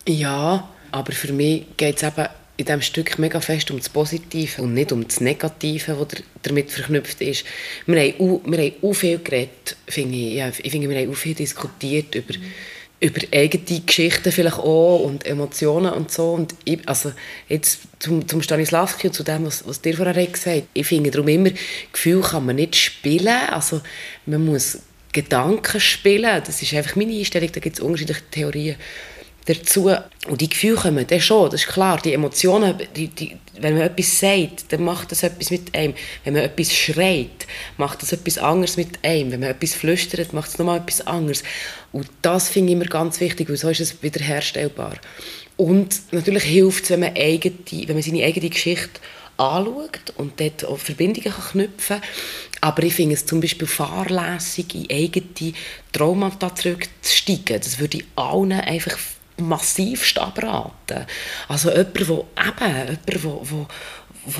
Ja, 0.07 0.67
aber 0.91 1.11
für 1.11 1.31
mich 1.31 1.65
geht 1.77 1.97
es 1.97 2.03
eben 2.03 2.27
in 2.57 2.65
diesem 2.65 2.81
Stück 2.81 3.17
mega 3.19 3.39
fest 3.39 3.71
um 3.71 3.77
das 3.77 3.87
Positive 3.87 4.61
und 4.61 4.73
nicht 4.73 4.91
um 4.91 5.07
das 5.07 5.21
Negative, 5.21 6.05
das 6.09 6.23
damit 6.41 6.69
verknüpft 6.69 7.21
ist. 7.21 7.45
Wir 7.85 8.01
haben 8.01 8.13
auch, 8.19 8.41
wir 8.45 8.57
haben 8.57 8.73
auch 8.81 8.93
viel 8.93 9.19
geredet, 9.19 9.77
finde 9.87 10.17
ich. 10.17 10.33
Ja, 10.33 10.49
ich 10.49 10.69
finde, 10.69 10.89
wir 10.89 10.99
haben 10.99 11.11
auch 11.11 11.15
viel 11.15 11.35
diskutiert 11.35 12.15
über, 12.15 12.37
mhm. 12.37 12.43
Über 13.01 13.21
eigene 13.33 13.81
Geschichten 13.81 14.31
vielleicht 14.31 14.57
auch 14.57 14.99
und 14.99 15.25
Emotionen 15.25 15.93
und 15.93 16.11
so. 16.11 16.33
Und 16.33 16.55
ich, 16.65 16.79
also 16.87 17.13
jetzt 17.47 17.79
zum, 17.99 18.27
zum 18.27 18.41
Stanislavski 18.41 19.07
und 19.07 19.13
zu 19.13 19.23
dem, 19.23 19.45
was, 19.45 19.65
was 19.65 19.81
dir 19.81 19.95
vorher 19.95 20.13
gesagt 20.13 20.47
hast. 20.47 20.63
Ich 20.73 20.87
finde 20.87 21.11
darum 21.11 21.27
immer, 21.27 21.51
Gefühl 21.93 22.21
kann 22.21 22.45
man 22.45 22.57
nicht 22.57 22.75
spielen. 22.75 23.27
Also 23.49 23.81
man 24.25 24.45
muss 24.45 24.79
Gedanken 25.13 25.79
spielen. 25.79 26.41
Das 26.45 26.61
ist 26.61 26.73
einfach 26.73 26.95
meine 26.95 27.13
Einstellung. 27.13 27.51
Da 27.51 27.59
gibt 27.59 27.77
es 27.77 27.83
unterschiedliche 27.83 28.21
Theorien 28.31 28.75
dazu. 29.49 29.91
Und 30.27 30.41
die 30.41 30.49
Gefühle 30.49 30.75
kommen 30.75 31.07
dann 31.07 31.21
schon, 31.21 31.49
das 31.49 31.61
ist 31.61 31.67
klar. 31.69 31.99
Die 32.01 32.13
Emotionen, 32.13 32.75
die, 32.95 33.07
die, 33.07 33.35
wenn 33.59 33.73
man 33.73 33.83
etwas 33.83 34.19
sagt, 34.19 34.71
dann 34.71 34.83
macht 34.83 35.11
das 35.11 35.23
etwas 35.23 35.51
mit 35.51 35.75
einem. 35.75 35.93
Wenn 36.23 36.33
man 36.33 36.43
etwas 36.43 36.73
schreit, 36.73 37.47
macht 37.77 38.01
das 38.01 38.11
etwas 38.11 38.37
anderes 38.37 38.77
mit 38.77 39.03
einem. 39.03 39.31
Wenn 39.31 39.39
man 39.41 39.49
etwas 39.49 39.73
flüstert, 39.73 40.33
macht 40.33 40.49
es 40.49 40.57
nochmal 40.57 40.79
etwas 40.79 41.05
anderes. 41.05 41.43
Und 41.91 42.07
das 42.21 42.49
finde 42.49 42.71
ich 42.71 42.75
immer 42.75 42.85
ganz 42.85 43.19
wichtig, 43.19 43.49
weil 43.49 43.57
so 43.57 43.69
ist 43.69 43.81
es 43.81 44.01
wiederherstellbar. 44.03 44.93
Und 45.57 46.01
natürlich 46.11 46.43
hilft 46.43 46.85
es, 46.85 46.89
wenn 46.91 47.01
man, 47.01 47.15
eigene, 47.15 47.55
wenn 47.69 47.95
man 47.95 48.01
seine 48.01 48.23
eigene 48.23 48.49
Geschichte 48.49 49.01
anschaut 49.35 50.13
und 50.17 50.39
dort 50.39 50.65
auch 50.65 50.77
Verbindungen 50.77 51.31
kann 51.31 51.51
knüpfen 51.51 52.01
kann. 52.01 52.09
Aber 52.61 52.83
ich 52.83 52.93
finde 52.93 53.15
es 53.15 53.25
zum 53.25 53.39
Beispiel 53.39 53.67
fahrlässig, 53.67 54.75
in 54.75 54.87
eigene 54.91 55.53
Traumata 55.91 56.53
zurückzusteigen. 56.53 57.59
Das 57.61 57.79
würde 57.79 57.97
ich 57.97 58.05
allen 58.15 58.51
einfach 58.51 58.97
massivst 59.41 60.17
abraten. 60.19 61.05
Also 61.47 61.69
jemand, 61.69 61.95
der 61.95 62.01
eben, 62.07 62.25
jemand, 62.37 62.99
der, 63.07 63.19
der 63.19 63.67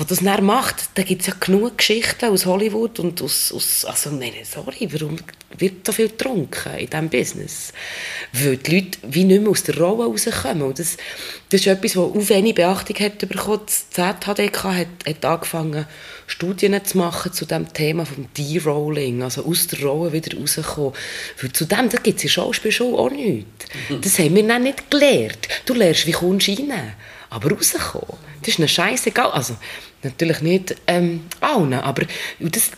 das 0.08 0.20
dann 0.20 0.44
macht, 0.44 0.90
da 0.94 1.02
gibt 1.02 1.22
es 1.22 1.28
ja 1.28 1.34
genug 1.38 1.78
Geschichten 1.78 2.26
aus 2.26 2.46
Hollywood 2.46 3.00
und 3.00 3.20
aus, 3.22 3.52
aus 3.52 3.84
also 3.84 4.10
nein, 4.10 4.32
sorry, 4.44 4.88
warum 4.92 5.16
wird 5.58 5.86
so 5.86 5.92
viel 5.92 6.08
getrunken 6.08 6.76
in 6.76 6.88
diesem 6.88 7.08
Business? 7.08 7.72
Weil 8.32 8.58
die 8.58 8.76
Leute 8.76 8.98
wie 9.02 9.24
nicht 9.24 9.40
mehr 9.40 9.50
aus 9.50 9.62
der 9.62 9.78
Rolle 9.78 10.04
rauskommen. 10.04 10.62
Und 10.62 10.78
das, 10.78 10.96
das 11.48 11.62
ist 11.62 11.66
etwas, 11.66 11.92
das 11.92 12.02
auch 12.02 12.14
wenig 12.14 12.54
Beachtung 12.54 12.96
hat 13.00 13.18
bekommen. 13.18 13.60
Das 13.66 13.90
ZHDK 13.90 14.64
hat, 14.64 14.86
hat 15.06 15.24
angefangen, 15.24 15.86
Studien 16.26 16.84
zu 16.84 16.98
machen 16.98 17.32
zu 17.32 17.44
dem 17.44 17.72
Thema 17.72 18.06
vom 18.06 18.28
De-Rolling, 18.36 19.22
also 19.22 19.44
aus 19.44 19.66
der 19.66 19.80
Rolle 19.80 20.12
wieder 20.12 20.38
rauskommen. 20.38 20.92
Weil 21.40 21.52
zu 21.52 21.64
dem, 21.64 21.88
da 21.88 21.98
gibt 21.98 22.18
es 22.18 22.24
in 22.24 22.30
Schauspielschule 22.30 22.96
auch 22.96 23.10
nichts. 23.10 23.66
Das 24.02 24.18
haben 24.18 24.36
wir 24.36 24.46
dann 24.46 24.62
nicht 24.62 24.90
gelernt. 24.90 25.48
Du 25.64 25.74
lernst, 25.74 26.06
wie 26.06 26.12
kommst 26.12 26.48
du 26.48 26.52
rein. 26.52 26.94
Aber 27.30 27.50
rauskommen, 27.50 28.18
das 28.40 28.48
ist 28.48 28.58
eine 28.58 28.68
scheißegal. 28.68 29.30
Also, 29.30 29.56
natürlich 30.02 30.40
nicht 30.40 30.76
ähm, 30.86 31.26
allen, 31.40 31.74
aber 31.74 32.02
das 32.40 32.70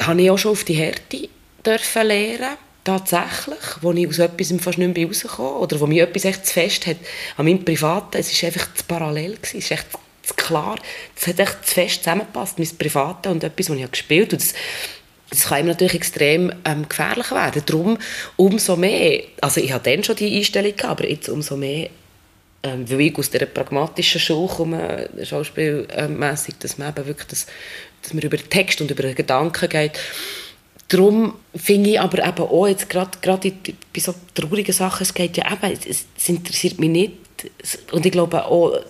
habe 0.00 0.22
ich 0.22 0.30
auch 0.30 0.38
schon 0.38 0.52
auf 0.52 0.64
die 0.64 0.74
Härte 0.74 1.28
dürfen 1.64 2.06
lernen 2.06 2.56
tatsächlich, 2.84 3.58
wo 3.82 3.92
ich 3.92 4.08
aus 4.08 4.18
etwas 4.18 4.52
fast 4.60 4.78
nicht 4.78 4.96
mehr 4.96 5.06
rausgekommen 5.06 5.56
oder 5.56 5.78
wo 5.78 5.86
mich 5.86 6.00
etwas 6.00 6.24
echt 6.24 6.46
zu 6.46 6.54
fest 6.54 6.86
hat, 6.86 6.96
an 7.36 7.44
meinem 7.44 7.64
Privaten, 7.64 8.16
es 8.16 8.42
war 8.42 8.46
einfach 8.46 8.74
zu 8.74 8.84
parallel, 8.84 9.36
gewesen. 9.36 9.58
es 9.58 9.64
ist 9.64 9.70
echt 9.72 9.86
zu 10.22 10.34
klar, 10.34 10.78
es 11.14 11.26
hat 11.26 11.38
echt 11.38 11.66
zu 11.66 11.74
fest 11.74 12.04
zusammengepasst, 12.04 12.58
mein 12.58 12.68
Privaten 12.78 13.28
und 13.28 13.44
etwas, 13.44 13.68
was 13.68 13.76
ich 13.76 13.90
gespielt 13.90 14.32
habe. 14.32 14.38
Das, 14.38 14.54
das 15.28 15.48
kann 15.48 15.60
ihm 15.60 15.66
natürlich 15.66 15.94
extrem 15.94 16.50
ähm, 16.64 16.88
gefährlich 16.88 17.30
werden. 17.30 17.62
Darum 17.66 17.98
umso 18.36 18.76
mehr, 18.76 19.22
also 19.42 19.60
ich 19.60 19.72
hatte 19.72 19.90
dann 19.90 20.02
schon 20.02 20.16
die 20.16 20.38
Einstellung 20.38 20.80
aber 20.84 21.08
jetzt 21.08 21.28
umso 21.28 21.56
mehr 21.56 21.90
ähm, 22.62 22.90
weil 22.90 23.00
ich 23.02 23.18
aus 23.18 23.30
dieser 23.30 23.46
pragmatischen 23.46 24.20
Schule 24.20 24.48
komme, 24.48 25.08
schauspielmässig, 25.22 26.56
dass 26.58 26.78
man 26.78 26.90
eben 26.90 27.06
wirklich 27.06 27.28
das, 27.28 27.46
dass 28.02 28.14
man 28.14 28.22
über 28.22 28.36
den 28.36 28.50
Text 28.50 28.80
und 28.80 28.90
über 28.90 29.02
den 29.02 29.14
Gedanken 29.14 29.68
geht. 29.68 29.98
Darum 30.88 31.34
finde 31.54 31.90
ich 31.90 32.00
aber 32.00 32.26
eben 32.26 32.42
auch 32.48 32.66
jetzt 32.66 32.88
gerade 32.88 33.10
bei 33.22 34.00
so 34.00 34.14
traurigen 34.34 34.72
Sachen, 34.72 35.02
es 35.02 35.12
geht 35.12 35.36
ja 35.36 35.52
eben, 35.52 35.78
es, 35.86 36.06
es 36.16 36.28
interessiert 36.28 36.78
mich 36.78 36.90
nicht 36.90 37.12
und 37.92 38.06
ich 38.06 38.12
glaube 38.12 38.44
auch 38.44 38.80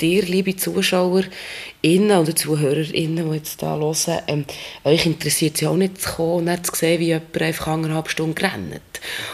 dir, 0.00 0.22
liebe 0.22 0.56
ZuschauerInnen 0.56 2.18
oder 2.18 2.34
ZuhörerInnen, 2.34 3.30
die 3.30 3.36
jetzt 3.36 3.60
hier 3.60 3.68
hören, 3.68 4.22
ähm, 4.26 4.44
euch 4.84 5.06
interessiert 5.06 5.54
es 5.54 5.60
ja 5.62 5.70
auch 5.70 5.76
nicht 5.76 6.00
zu 6.00 6.10
kommen 6.10 6.48
und 6.48 6.66
zu 6.66 6.74
sehen, 6.74 7.00
wie 7.00 7.06
jemand 7.06 7.40
einfach 7.40 7.66
anderthalb 7.68 8.08
Stunden 8.08 8.38
rennt. 8.38 8.80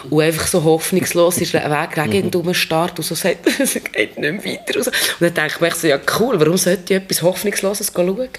Und 0.09 0.21
einfach 0.21 0.47
so 0.47 0.63
hoffnungslos 0.63 1.37
ist 1.39 1.53
der 1.53 1.69
Weg 1.69 1.95
gegen 2.11 2.31
ihn 2.31 2.53
Start 2.53 2.97
und 2.97 3.05
so 3.05 3.15
sagt, 3.15 3.47
es 3.59 3.73
geht 3.73 4.17
nicht 4.17 4.45
mehr 4.45 4.59
weiter. 4.59 4.79
Und 4.79 4.93
dann 5.19 5.33
denke 5.33 5.53
ich 5.55 5.61
mir 5.61 5.75
so, 5.75 5.87
ja 5.87 5.99
cool, 6.19 6.39
warum 6.39 6.57
sollte 6.57 6.93
ich 6.93 7.01
etwas 7.01 7.21
Hoffnungsloses 7.21 7.91
schauen? 7.93 8.29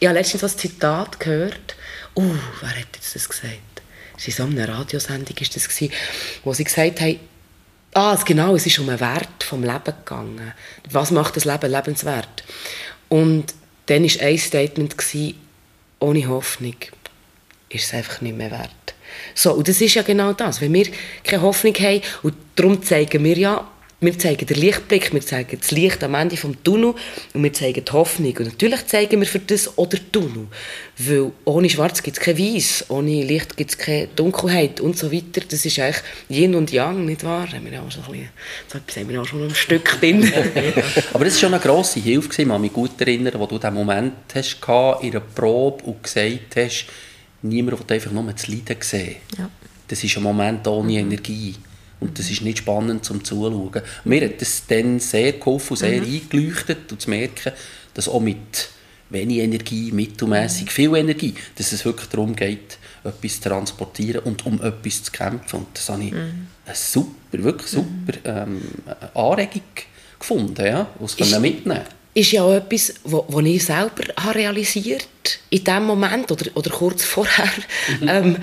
Ich 0.00 0.08
habe 0.08 0.18
letztens 0.18 0.44
ein 0.44 0.50
Zitat 0.50 1.18
gehört, 1.20 1.76
uh, 2.16 2.34
wer 2.60 2.70
hat 2.70 2.86
jetzt 2.94 3.14
das 3.14 3.28
gesagt? 3.28 3.60
in 4.24 4.32
so 4.32 4.44
einer 4.44 4.68
Radiosendung 4.68 5.36
war 5.36 5.46
das, 5.52 5.90
wo 6.42 6.52
sie 6.54 6.64
gesagt 6.64 7.00
haben, 7.02 7.20
Ah, 7.98 8.14
genau, 8.26 8.54
es 8.54 8.66
ist 8.66 8.78
um 8.78 8.88
den 8.88 9.00
Wert 9.00 9.42
vom 9.42 9.62
Leben 9.62 9.82
gegangen. 9.84 10.52
Was 10.90 11.10
macht 11.12 11.34
das 11.34 11.46
Leben 11.46 11.70
lebenswert? 11.70 12.44
Und 13.08 13.54
dann 13.86 14.04
war 14.04 14.22
ein 14.22 14.36
Statement, 14.36 14.94
ohne 16.00 16.28
Hoffnung 16.28 16.74
ist 17.70 17.86
es 17.86 17.94
einfach 17.94 18.20
nicht 18.20 18.36
mehr 18.36 18.50
wert. 18.50 18.94
So, 19.34 19.54
und 19.54 19.66
das 19.66 19.80
ist 19.80 19.94
ja 19.94 20.02
genau 20.02 20.34
das. 20.34 20.60
Wenn 20.60 20.74
wir 20.74 20.88
keine 21.24 21.40
Hoffnung 21.40 21.72
haben, 21.76 22.02
und 22.22 22.34
darum 22.54 22.82
zeigen 22.82 23.24
wir 23.24 23.38
ja 23.38 23.66
wir 23.98 24.18
zeigen 24.18 24.46
den 24.46 24.58
Lichtblick, 24.58 25.12
wir 25.14 25.22
zeigen 25.22 25.56
das 25.58 25.70
Licht 25.70 26.04
am 26.04 26.14
Ende 26.14 26.36
des 26.36 26.46
Tunnel 26.62 26.94
und 27.32 27.42
wir 27.42 27.52
zeigen 27.52 27.82
die 27.82 27.92
Hoffnung. 27.92 28.36
Und 28.36 28.44
natürlich 28.44 28.86
zeigen 28.86 29.20
wir 29.20 29.26
für 29.26 29.38
das 29.38 29.78
auch 29.78 29.86
den 29.86 30.12
Tunnel. 30.12 30.48
Weil 30.98 31.32
ohne 31.46 31.70
Schwarz 31.70 32.02
gibt 32.02 32.18
es 32.18 32.22
kein 32.22 32.38
Weiß, 32.38 32.86
ohne 32.88 33.22
Licht 33.24 33.56
gibt 33.56 33.70
es 33.70 33.78
keine 33.78 34.08
Dunkelheit 34.08 34.82
und 34.82 34.98
so 34.98 35.10
weiter. 35.10 35.40
Das 35.48 35.64
ist 35.64 35.78
eigentlich 35.78 36.02
Yin 36.28 36.54
und 36.54 36.70
Yang, 36.72 37.06
nicht 37.06 37.24
wahr? 37.24 37.50
Haben 37.50 37.70
wir 37.70 37.82
auch 37.82 37.90
so 37.90 38.00
ein 38.00 38.12
bisschen, 38.12 38.28
so 38.70 38.78
etwas 38.78 38.96
haben 38.96 39.08
wir 39.08 39.22
auch 39.22 39.26
schon 39.26 39.44
ein 39.44 39.54
Stück 39.54 39.98
drin. 39.98 40.30
Aber 41.14 41.24
das 41.24 41.34
war 41.34 41.40
schon 41.40 41.54
eine 41.54 41.62
grosse 41.62 42.00
Hilfe, 42.00 42.42
ich 42.42 42.48
kann 42.48 42.60
mich 42.60 42.72
gut 42.74 43.00
erinnern, 43.00 43.32
wo 43.38 43.46
du 43.46 43.58
diesen 43.58 43.74
Moment 43.74 44.12
hast 44.34 44.58
in 45.00 45.10
einer 45.10 45.20
Probe 45.20 45.84
und 45.84 46.02
gesagt 46.02 46.56
hast, 46.56 46.86
niemand 47.40 47.78
will 47.78 47.96
einfach 47.96 48.12
nur 48.12 48.24
das 48.24 48.46
Leiden 48.46 48.76
sehen. 48.80 49.16
Ja. 49.38 49.48
Das 49.88 50.04
ist 50.04 50.16
ein 50.18 50.22
Moment 50.22 50.66
ohne 50.68 50.94
Energie. 50.94 51.54
Und 52.00 52.18
das 52.18 52.30
ist 52.30 52.42
nicht 52.42 52.58
spannend 52.58 53.04
zum 53.04 53.24
Zuschauen. 53.24 53.82
Mir 54.04 54.24
hat 54.26 54.40
das 54.40 54.64
dann 54.66 55.00
sehr 55.00 55.32
geholfen 55.32 55.70
und 55.70 55.76
sehr 55.76 56.02
mhm. 56.02 56.14
eingeleuchtet 56.14 56.92
und 56.92 57.00
zu 57.00 57.10
merken, 57.10 57.52
dass 57.94 58.08
auch 58.08 58.20
mit 58.20 58.68
wenig 59.08 59.38
Energie, 59.38 59.92
mittelmäßig 59.92 60.70
viel 60.70 60.94
Energie, 60.96 61.34
dass 61.56 61.72
es 61.72 61.84
wirklich 61.84 62.08
darum 62.08 62.34
geht, 62.34 62.78
etwas 63.04 63.40
zu 63.40 63.48
transportieren 63.48 64.22
und 64.24 64.44
um 64.44 64.60
etwas 64.62 65.04
zu 65.04 65.12
kämpfen. 65.12 65.60
Und 65.60 65.68
das 65.74 65.88
habe 65.88 66.04
ich 66.04 66.12
mhm. 66.12 66.48
eine 66.66 66.74
super, 66.74 67.42
wirklich 67.44 67.70
super 67.70 68.18
ähm, 68.24 68.60
Anregung 69.14 69.62
gefunden, 70.18 70.66
ja, 70.66 70.88
was 70.98 71.18
man 71.18 71.40
mitnehmen 71.40 71.82
ist 72.16 72.32
ja 72.32 72.42
auch 72.44 72.54
etwas, 72.54 72.94
was 73.04 73.44
ich 73.44 73.62
selber 73.62 74.04
habe 74.16 74.36
realisiert 74.36 75.06
in 75.50 75.62
dem 75.62 75.84
Moment 75.84 76.32
oder, 76.32 76.46
oder 76.54 76.70
kurz 76.70 77.04
vorher. 77.04 77.52
Mhm. 78.00 78.08
Ähm, 78.08 78.36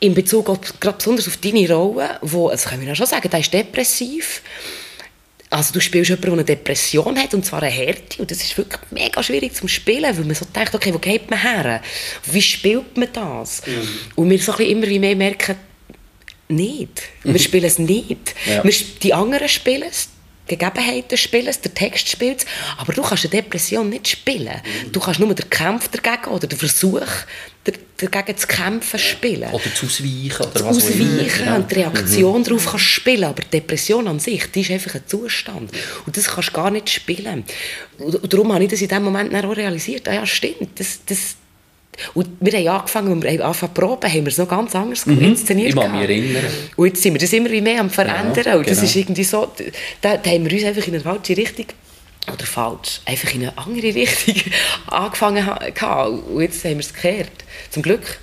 in 0.00 0.14
Bezug 0.14 0.48
auf, 0.48 0.58
gerade 0.80 0.98
besonders 0.98 1.26
auf 1.26 1.36
deine 1.38 1.68
Rolle, 1.72 2.18
wo, 2.22 2.50
das 2.50 2.66
können 2.66 2.82
wir 2.82 2.88
ja 2.88 2.94
schon 2.94 3.06
sagen, 3.06 3.28
der 3.30 3.40
ist 3.40 3.52
depressiv. 3.52 4.42
Also 5.50 5.72
du 5.72 5.80
spielst 5.80 6.10
jemanden, 6.10 6.26
der 6.26 6.32
eine 6.34 6.44
Depression 6.44 7.18
hat, 7.18 7.32
und 7.32 7.44
zwar 7.44 7.62
eine 7.62 7.72
Härte, 7.72 8.20
und 8.20 8.30
das 8.30 8.38
ist 8.42 8.56
wirklich 8.58 8.80
mega 8.90 9.22
schwierig 9.22 9.54
zum 9.54 9.66
Spielen, 9.66 10.16
weil 10.16 10.24
man 10.24 10.34
so 10.34 10.44
denkt, 10.44 10.74
okay, 10.74 10.92
wo 10.92 10.98
geht 10.98 11.30
man 11.30 11.40
her? 11.40 11.82
Wie 12.30 12.42
spielt 12.42 12.96
man 12.96 13.08
das? 13.12 13.62
Mhm. 13.66 13.88
Und 14.14 14.30
wir 14.30 14.38
so 14.38 14.52
ein 14.52 14.66
immer 14.66 14.86
wie 14.86 14.98
mehr 14.98 15.16
merken, 15.16 15.56
nicht. 16.48 17.02
Wir 17.22 17.32
mhm. 17.32 17.38
spielen 17.38 17.64
es 17.64 17.78
nicht. 17.78 18.34
Ja. 18.46 18.62
Wir, 18.62 18.72
die 19.02 19.14
anderen 19.14 19.48
spielen 19.48 19.88
es, 19.88 20.08
Gegebenheiten 20.48 21.18
spielen, 21.18 21.54
der 21.62 21.74
Text 21.74 22.08
spielt 22.08 22.46
aber 22.78 22.92
du 22.94 23.02
kannst 23.02 23.24
eine 23.24 23.30
Depression 23.30 23.88
nicht 23.88 24.08
spielen. 24.08 24.60
Du 24.90 24.98
kannst 24.98 25.20
nur 25.20 25.32
den 25.34 25.50
Kampf 25.50 25.88
dagegen 25.88 26.30
oder 26.30 26.46
den 26.46 26.58
Versuch 26.58 27.06
dagegen 27.96 28.36
zu 28.36 28.46
kämpfen 28.46 28.98
spielen. 28.98 29.50
Oder 29.50 29.74
zu 29.74 29.86
ausweichen. 29.86 30.46
Oder 30.46 30.64
was 30.64 30.76
ausweichen 30.76 31.44
genau. 31.44 31.56
und 31.56 31.70
die 31.70 31.74
Reaktion 31.76 32.40
mhm. 32.40 32.44
darauf 32.44 32.66
kannst 32.66 32.84
spielen, 32.84 33.24
aber 33.24 33.42
Depression 33.42 34.06
an 34.08 34.18
sich, 34.20 34.50
die 34.50 34.60
ist 34.60 34.70
einfach 34.70 34.94
ein 34.94 35.02
Zustand 35.06 35.70
und 36.06 36.16
das 36.16 36.26
kannst 36.26 36.50
du 36.50 36.52
gar 36.52 36.70
nicht 36.70 36.88
spielen. 36.90 37.44
Und 37.98 38.32
darum 38.32 38.52
habe 38.52 38.64
ich 38.64 38.70
das 38.70 38.80
in 38.80 38.88
dem 38.88 39.02
Moment 39.02 39.34
auch 39.34 39.56
realisiert, 39.56 40.08
ah 40.08 40.14
ja 40.14 40.26
stimmt, 40.26 40.78
das, 40.78 41.00
das, 41.06 41.36
und 42.14 42.28
wir 42.40 42.52
haben 42.52 42.68
angefangen, 42.68 43.22
wir 43.22 43.30
haben 43.30 43.42
angefangen 43.42 43.74
zu 43.74 43.80
proben, 43.80 44.12
haben 44.12 44.24
wir 44.24 44.28
es 44.28 44.38
noch 44.38 44.48
ganz 44.48 44.74
anders 44.74 45.06
mhm. 45.06 45.20
inszeniert. 45.20 45.70
Ich 45.70 45.74
kann 45.74 45.92
mich 45.92 46.02
erinnern. 46.02 46.44
Und 46.76 46.86
jetzt 46.86 47.02
sind 47.02 47.14
wir 47.14 47.20
das 47.20 47.32
immer 47.32 47.48
mehr 47.48 47.80
am 47.80 47.90
verändern. 47.90 48.44
Ja, 48.44 48.56
und 48.56 48.68
das 48.68 48.78
genau. 48.78 48.88
ist 48.88 48.96
irgendwie 48.96 49.24
so, 49.24 49.50
da, 50.00 50.16
da 50.16 50.30
haben 50.30 50.44
wir 50.44 50.52
uns 50.52 50.64
einfach 50.64 50.86
in 50.86 50.94
eine 50.94 51.02
falsche 51.02 51.36
Richtung 51.36 51.66
oder 52.32 52.46
falsch, 52.46 53.00
einfach 53.04 53.34
in 53.34 53.42
eine 53.42 53.58
andere 53.58 53.94
Richtung 53.94 54.52
angefangen 54.86 55.46
haben. 55.46 56.20
Und 56.20 56.42
jetzt 56.42 56.64
haben 56.64 56.72
wir 56.72 56.80
es 56.80 56.92
gekehrt. 56.92 57.32
Zum 57.70 57.82
Glück 57.82 58.18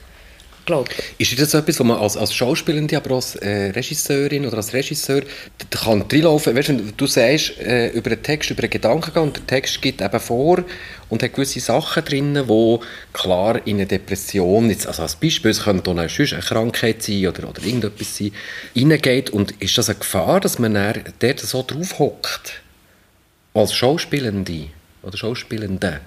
glaube 0.65 0.89
Ist 1.17 1.39
das 1.39 1.53
etwas, 1.53 1.79
wo 1.79 1.83
man 1.83 1.97
als, 1.97 2.17
als 2.17 2.33
Schauspielende, 2.33 2.97
aber 2.97 3.15
als 3.15 3.35
äh, 3.35 3.71
Regisseurin 3.71 4.45
oder 4.45 4.57
als 4.57 4.73
Regisseur 4.73 5.21
kann 5.69 6.03
reinlaufen 6.11 6.55
weißt, 6.55 6.69
du, 6.69 6.91
du 6.97 7.07
sagst 7.07 7.57
äh, 7.59 7.89
über 7.89 8.11
einen 8.11 8.23
Text, 8.23 8.49
über 8.49 8.63
einen 8.63 8.69
Gedanken 8.69 9.19
und 9.19 9.37
der 9.37 9.47
Text 9.47 9.81
gibt 9.81 10.01
eben 10.01 10.19
vor 10.19 10.63
und 11.09 11.23
hat 11.23 11.33
gewisse 11.33 11.59
Sachen 11.59 12.03
drin, 12.03 12.33
die 12.47 12.79
klar 13.13 13.65
in 13.65 13.77
eine 13.77 13.85
Depression, 13.85 14.69
jetzt, 14.69 14.87
also 14.87 15.03
als 15.03 15.15
Beispiel, 15.15 15.51
es 15.51 15.63
könnte 15.63 15.89
auch 15.89 15.97
eine, 15.97 16.07
Krankheit 16.07 17.03
sein 17.03 17.27
oder, 17.27 17.49
oder 17.49 17.63
irgendetwas 17.63 18.17
sein, 18.17 18.31
reingeht 18.75 19.29
und 19.29 19.51
ist 19.61 19.77
das 19.77 19.89
eine 19.89 19.99
Gefahr, 19.99 20.39
dass 20.39 20.59
man 20.59 20.73
dort 21.19 21.39
so 21.39 21.63
drauf 21.63 21.99
hockt? 21.99 22.64
Als 23.55 23.73
Schauspielende 23.73 24.67
oder 25.01 25.17
Schauspielende? 25.17 26.01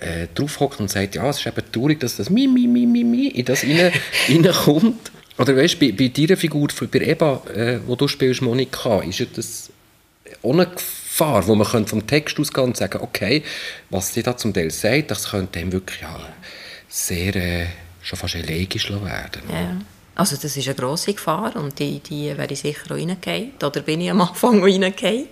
äh, 0.00 0.26
draufhockt 0.34 0.80
und 0.80 0.90
sagt, 0.90 1.14
ja, 1.14 1.28
es 1.28 1.38
ist 1.38 1.46
eben 1.46 1.62
traurig, 1.72 2.00
dass 2.00 2.16
das 2.16 2.30
mi, 2.30 2.46
mi, 2.46 2.66
mi, 2.66 2.86
mi, 2.86 3.04
mi 3.04 3.28
in 3.28 3.44
das 3.44 3.64
rein, 3.64 3.92
reinkommt. 4.28 5.10
Oder 5.38 5.54
weißt 5.54 5.74
du, 5.74 5.78
bei, 5.80 5.92
bei 5.92 6.08
deiner 6.08 6.36
Figur, 6.36 6.68
bei 6.90 6.98
Eba, 6.98 7.42
äh, 7.54 7.78
wo 7.86 7.94
du 7.94 8.08
spielst, 8.08 8.40
Monika, 8.40 9.00
ist 9.00 9.18
ja 9.18 9.26
das 9.34 9.70
ohne 10.40 10.66
Gefahr, 10.66 11.46
wo 11.46 11.54
man 11.54 11.86
vom 11.86 12.06
Text 12.06 12.38
ausgehen 12.40 12.68
und 12.68 12.76
sagen, 12.76 13.00
okay, 13.02 13.42
was 13.90 14.14
sie 14.14 14.22
da 14.22 14.36
zum 14.36 14.54
Teil 14.54 14.70
sagt, 14.70 15.10
das 15.10 15.30
könnte 15.30 15.60
ihm 15.60 15.72
wirklich 15.72 16.00
ja, 16.00 16.18
sehr, 16.88 17.36
äh, 17.36 17.66
schon 18.02 18.18
fast 18.18 18.34
elegisch 18.34 18.90
werden. 18.90 19.42
Ja. 19.50 19.76
Also 20.14 20.36
das 20.36 20.56
ist 20.56 20.66
eine 20.66 20.74
grosse 20.74 21.12
Gefahr 21.12 21.54
und 21.56 21.78
die, 21.78 22.00
die 22.00 22.28
wäre 22.36 22.50
ich 22.50 22.60
sicher 22.60 22.86
auch 22.86 22.96
reingefallen. 22.96 23.52
Oder 23.62 23.82
bin 23.82 24.00
ich 24.00 24.10
am 24.10 24.22
Anfang 24.22 24.62
reingefallen. 24.62 25.26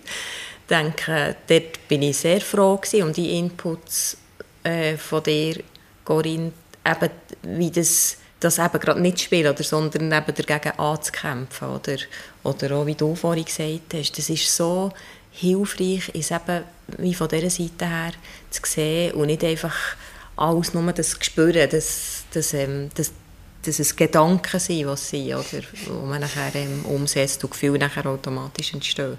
Denke, 0.69 1.37
dort 1.47 1.89
bin 1.89 2.03
ich 2.03 2.17
sehr 2.17 2.41
froh 2.41 2.81
um 2.95 3.13
die 3.13 3.39
Inputs 3.39 4.17
äh, 4.63 4.97
von 4.97 5.23
dir, 5.23 5.63
Corinne, 6.05 6.53
eben, 6.85 7.11
wie 7.43 7.71
das, 7.71 8.17
das 8.41 8.59
eben 8.59 8.81
gerade 8.81 9.01
nicht 9.01 9.21
spielen, 9.21 9.53
oder, 9.53 9.63
sondern 9.63 10.13
eben 10.13 10.35
dagegen 10.35 10.79
anzukämpfen. 10.79 11.69
Oder, 11.69 11.97
oder 12.43 12.77
auch, 12.77 12.87
wie 12.87 12.95
du 12.95 13.15
vorhin 13.15 13.45
gesagt 13.45 13.95
hast, 13.95 14.17
das 14.17 14.31
ist 14.31 14.55
so 14.55 14.91
hilfreich, 15.33 16.09
ist 16.11 16.31
eben, 16.31 16.65
wie 16.99 17.15
von 17.15 17.29
dieser 17.29 17.51
Seite 17.51 17.89
her 17.89 18.13
zu 18.51 18.63
sehen 18.65 19.15
und 19.15 19.27
nicht 19.27 19.45
einfach 19.45 19.75
alles 20.37 20.75
nur 20.75 20.93
das 20.93 21.17
spüren, 21.21 21.69
dass, 21.71 22.25
dass, 22.33 22.55
ähm, 22.55 22.91
dass, 22.95 23.13
dass 23.65 23.79
es 23.79 23.97
Gedanken 23.97 24.61
sind, 24.61 24.87
was 24.87 25.09
sie, 25.09 25.35
oder, 25.35 25.63
wo 25.87 26.07
man 26.07 26.21
nachher 26.21 26.55
ähm, 26.55 26.85
umsetzt 26.85 27.43
und 27.45 27.51
Gefühle 27.51 27.79
nachher 27.79 28.07
automatisch 28.07 28.75
entstehen. 28.75 29.19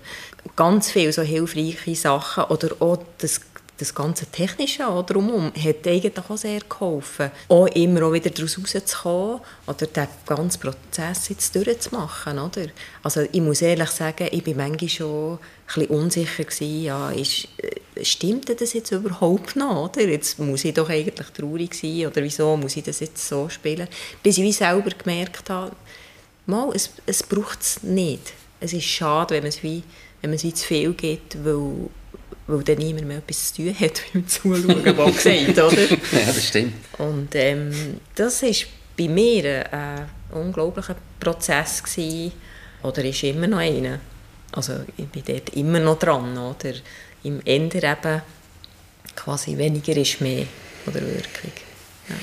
Ganz 0.56 0.92
viele 0.92 1.12
so 1.12 1.22
hilfreiche 1.22 1.96
Sachen 1.96 2.46
oder 2.46 2.70
auch 2.80 3.00
das 3.18 3.42
das 3.78 3.94
ganze 3.94 4.26
Technische 4.28 4.84
drumherum 5.06 5.52
hat 5.54 5.88
eigentlich 5.88 6.14
auch 6.18 6.38
sehr 6.38 6.62
geholfen. 6.62 7.32
Auch 7.50 7.68
immer 7.68 8.04
auch 8.04 8.14
wieder 8.14 8.30
daraus 8.30 8.58
rauszukommen 8.58 9.42
oder 9.68 9.88
den 9.88 10.08
ganzen 10.26 10.62
Prozess 10.62 11.30
jetzt 11.30 11.56
durchzumachen. 11.56 12.40
Oder? 12.40 12.68
Also 13.04 13.22
ich 13.32 13.42
muss 13.42 13.62
ehrlich 13.62 13.90
sagen, 13.90 14.30
ich 14.32 14.48
war 14.48 14.54
manchmal 14.56 14.90
schon 14.90 15.40
ein 15.76 15.88
unsicher 15.88 16.44
gewesen, 16.44 16.84
ja, 16.84 17.12
ist, 17.12 17.48
äh, 17.58 18.04
stimmt 18.04 18.50
das 18.62 18.74
jetzt 18.74 18.92
überhaupt 18.92 19.56
noch? 19.56 19.90
Oder? 19.90 20.08
Jetzt 20.08 20.40
muss 20.40 20.64
ich 20.64 20.74
doch 20.74 20.90
eigentlich 20.90 21.30
traurig 21.32 21.74
sein 21.74 22.08
oder 22.08 22.24
wieso 22.24 22.56
muss 22.56 22.78
ich 22.78 22.84
das 22.84 23.02
jetzt 23.02 23.28
so 23.28 23.50
spielen? 23.50 23.88
Bis 24.24 24.38
ich 24.38 24.56
selber 24.56 24.92
gemerkt 24.92 25.50
habe, 25.50 25.76
mal, 26.46 26.72
es, 26.74 26.92
es 27.06 27.24
braucht 27.24 27.62
es 27.62 27.84
nicht. 27.84 28.34
Es 28.62 28.72
ist 28.72 28.86
schade, 28.86 29.36
wenn 29.36 29.44
man 29.44 29.50
es 29.50 29.62
wie, 29.64 29.84
wenn 30.22 30.32
man 30.32 30.36
es 30.36 30.44
wie 30.44 30.54
zu 30.54 30.66
viel 30.66 30.94
gibt, 30.94 31.44
weil 31.44 31.90
weil 32.48 32.64
dann 32.64 32.78
niemand 32.78 33.08
mehr 33.08 33.18
etwas 33.18 33.54
zu 33.54 33.64
tun 33.64 33.80
hat 33.80 34.02
beim 34.14 34.28
Zuschauen, 34.28 34.86
was 34.98 35.24
gesagt, 35.24 35.58
oder? 35.58 35.82
ja, 35.82 36.26
das 36.28 36.48
stimmt. 36.48 36.74
Und 36.98 37.30
ähm, 37.34 37.72
das 38.14 38.44
war 38.44 38.52
bei 38.98 39.08
mir 39.08 39.74
ein 39.74 40.10
unglaublicher 40.32 40.96
Prozess 41.20 41.84
gewesen, 41.84 42.32
oder 42.84 43.04
ist 43.04 43.24
immer 43.24 43.48
noch 43.48 43.58
einer. 43.58 44.00
Also 44.52 44.74
ich 44.96 45.08
bin 45.08 45.24
dort 45.26 45.50
immer 45.56 45.80
noch 45.80 45.98
dran, 45.98 46.38
oder? 46.38 46.74
Im 47.24 47.42
Ende 47.44 47.78
eben 47.78 48.22
quasi 49.16 49.58
weniger 49.58 49.98
ist 49.98 50.22
mehr, 50.22 50.46
oder 50.86 51.02
wirklich. 51.02 51.54
Ja. 52.08 52.16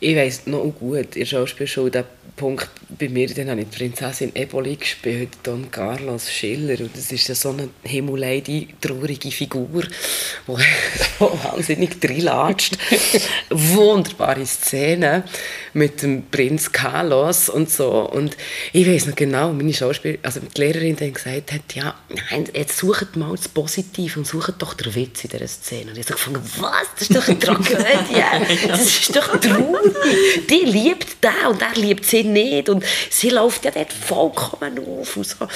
Ich 0.00 0.16
weiss 0.16 0.46
noch 0.46 0.64
gut, 0.78 1.14
in 1.14 1.20
der 1.20 1.26
Schauspielschule, 1.26 2.04
Punkt 2.36 2.70
bei 2.98 3.08
mir, 3.08 3.28
dann 3.34 3.50
habe 3.50 3.60
ich 3.60 3.68
die 3.68 3.76
Prinzessin 3.76 4.32
Eboli 4.34 4.76
gespielt, 4.76 5.30
Don 5.42 5.70
Carlos 5.70 6.30
Schiller. 6.30 6.80
Und 6.80 6.96
das 6.96 7.12
ist 7.12 7.26
so 7.34 7.50
eine 7.50 7.68
himmelleide, 7.82 8.66
traurige 8.80 9.30
Figur, 9.30 9.82
die 9.82 10.52
wahnsinnig 11.18 11.96
reinlatscht. 12.02 12.78
Wunderbare 13.50 14.46
Szene 14.46 15.24
mit 15.74 16.02
dem 16.02 16.24
Prinz 16.30 16.72
Carlos 16.72 17.48
und 17.48 17.70
so. 17.70 18.08
Und 18.08 18.36
ich 18.72 18.86
weiß 18.86 19.06
noch 19.06 19.16
genau, 19.16 19.52
meine 19.52 19.74
Schauspiel 19.74 20.18
also 20.22 20.40
die 20.40 20.60
Lehrerin 20.60 20.96
dann 20.96 21.12
gesagt 21.12 21.52
hat, 21.52 21.74
ja, 21.74 21.94
nein, 22.30 22.48
jetzt 22.54 22.78
sucht 22.78 23.16
mal 23.16 23.34
das 23.36 23.48
Positive 23.48 24.18
und 24.18 24.26
sucht 24.26 24.54
doch 24.58 24.74
den 24.74 24.94
Witz 24.94 25.24
in 25.24 25.30
dieser 25.30 25.48
Szene. 25.48 25.90
Und 25.90 25.98
ich 25.98 26.06
habe 26.06 26.14
gefunden, 26.14 26.42
was, 26.58 26.86
das 26.94 27.02
ist 27.02 27.16
doch 27.16 27.28
eine 27.28 27.38
Tragödie, 27.38 28.66
das 28.68 28.80
ist 28.80 29.14
doch 29.14 29.38
traurig. 29.40 29.94
Die 30.48 30.64
liebt 30.64 31.22
den 31.22 31.46
und 31.48 31.62
er 31.62 31.74
liebt 31.74 32.04
sie 32.04 32.17
nicht. 32.24 32.68
Und 32.68 32.84
sie 33.10 33.30
läuft 33.30 33.64
ja 33.64 33.70
dort 33.70 33.92
vollkommen 33.92 34.78
auf. 34.78 35.16
Und 35.16 35.26
so. 35.26 35.46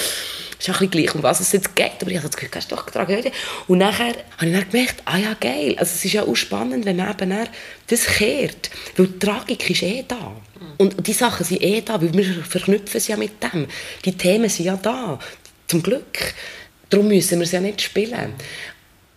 ist 0.59 0.69
ein 0.69 0.73
bisschen 0.73 0.91
gleich, 0.91 1.15
um 1.15 1.23
was 1.23 1.39
es 1.39 1.51
jetzt 1.51 1.75
geht. 1.75 2.01
Aber 2.01 2.11
ich 2.11 2.17
habe 2.17 2.27
das 2.27 2.35
Gefühl, 2.35 2.49
das 2.51 2.65
ist 2.65 2.71
doch 2.71 2.89
Tragödie. 2.89 3.31
Und 3.67 3.79
nachher 3.79 4.15
habe 4.37 4.47
ich 4.47 4.53
dann 4.53 4.69
gemerkt, 4.69 5.01
ah 5.05 5.17
ja, 5.17 5.35
geil. 5.39 5.75
Also 5.77 5.91
es 5.95 6.05
ist 6.05 6.13
ja 6.13 6.23
auch 6.23 6.35
spannend, 6.35 6.85
wenn 6.85 6.97
man 6.97 7.11
eben 7.11 7.47
das 7.87 8.05
kehrt. 8.05 8.69
Weil 8.97 9.07
die 9.07 9.19
Tragik 9.19 9.69
ist 9.69 9.83
eh 9.83 10.03
da. 10.07 10.31
Und 10.77 11.05
die 11.05 11.13
Sachen 11.13 11.45
sind 11.45 11.61
eh 11.61 11.81
da, 11.81 12.01
weil 12.01 12.13
wir 12.13 12.43
verknüpfen 12.43 12.97
es 12.97 13.07
ja 13.07 13.17
mit 13.17 13.43
dem. 13.43 13.67
Die 14.05 14.15
Themen 14.15 14.49
sind 14.49 14.65
ja 14.65 14.77
da. 14.77 15.19
Zum 15.67 15.83
Glück 15.83 16.33
Darum 16.93 17.07
müssen 17.07 17.39
wir 17.39 17.45
es 17.45 17.51
ja 17.51 17.59
nicht 17.59 17.81
spielen. 17.81 18.35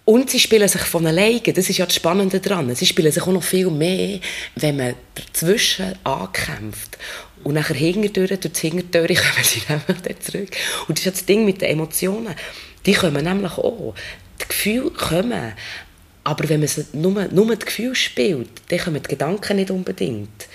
Und 0.06 0.30
sie 0.30 0.38
spielen 0.38 0.68
sich 0.68 0.82
von 0.82 1.04
alleine. 1.04 1.40
Das 1.40 1.68
ist 1.68 1.78
ja 1.78 1.84
das 1.84 1.96
Spannende 1.96 2.38
daran. 2.38 2.72
Sie 2.76 2.86
spielen 2.86 3.10
sich 3.10 3.22
auch 3.24 3.32
noch 3.32 3.42
viel 3.42 3.68
mehr, 3.70 4.20
wenn 4.54 4.76
man 4.76 4.94
dazwischen 5.16 5.96
ankämpft. 6.04 6.96
Und 7.42 7.54
nachher 7.54 7.74
hinterdurch, 7.74 8.38
durch 8.38 8.52
das 8.52 8.60
Hintertür 8.60 9.06
kommen 9.16 9.44
sie 9.44 9.62
nämlich 9.68 10.02
dann 10.02 10.20
zurück. 10.20 10.56
Und 10.86 10.96
das 10.96 11.00
ist 11.00 11.04
ja 11.06 11.10
das 11.10 11.26
Ding 11.26 11.44
mit 11.44 11.60
den 11.60 11.70
Emotionen. 11.70 12.36
Die 12.86 12.94
kommen 12.94 13.24
nämlich 13.24 13.58
auch. 13.58 13.94
Die 14.40 14.48
Gefühle 14.48 14.90
kommen. 14.90 15.52
Aber 16.22 16.48
wenn 16.48 16.60
man 16.60 16.70
nur, 16.92 17.24
nur 17.32 17.56
das 17.56 17.66
Gefühl 17.66 17.94
spielt, 17.96 18.50
dann 18.68 18.78
kommen 18.78 19.02
die 19.02 19.08
Gedanken 19.08 19.56
nicht 19.56 19.72
unbedingt. 19.72 20.46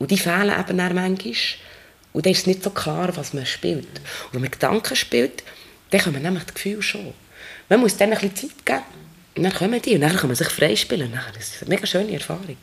Und 0.00 0.10
die 0.10 0.18
fehlen 0.18 0.58
eben 0.58 0.76
dann 0.76 0.94
manchmal. 0.96 1.34
Und 2.12 2.26
dann 2.26 2.32
ist 2.32 2.40
es 2.40 2.46
nicht 2.46 2.64
so 2.64 2.70
klar, 2.70 3.16
was 3.16 3.32
man 3.32 3.46
spielt. 3.46 3.86
Und 3.86 4.34
wenn 4.34 4.40
man 4.40 4.50
Gedanken 4.50 4.96
spielt, 4.96 5.44
dann 5.90 6.00
kommen 6.00 6.20
nämlich 6.20 6.44
die 6.44 6.54
Gefühle 6.54 6.82
schon. 6.82 7.14
Man 7.68 7.80
muss 7.80 7.96
dann 7.96 8.12
ein 8.12 8.18
bisschen 8.18 8.50
Zeit 8.50 8.66
geben. 8.66 8.82
Und 9.36 9.44
dann 9.44 9.52
kommen 9.52 9.80
die 9.80 9.94
und 9.94 10.00
dann 10.00 10.16
kann 10.16 10.28
man 10.28 10.36
sich 10.36 10.48
freispielen. 10.48 11.12
Das 11.34 11.48
ist 11.48 11.62
eine 11.62 11.70
mega 11.70 11.86
schöne 11.86 12.12
Erfahrung. 12.12 12.56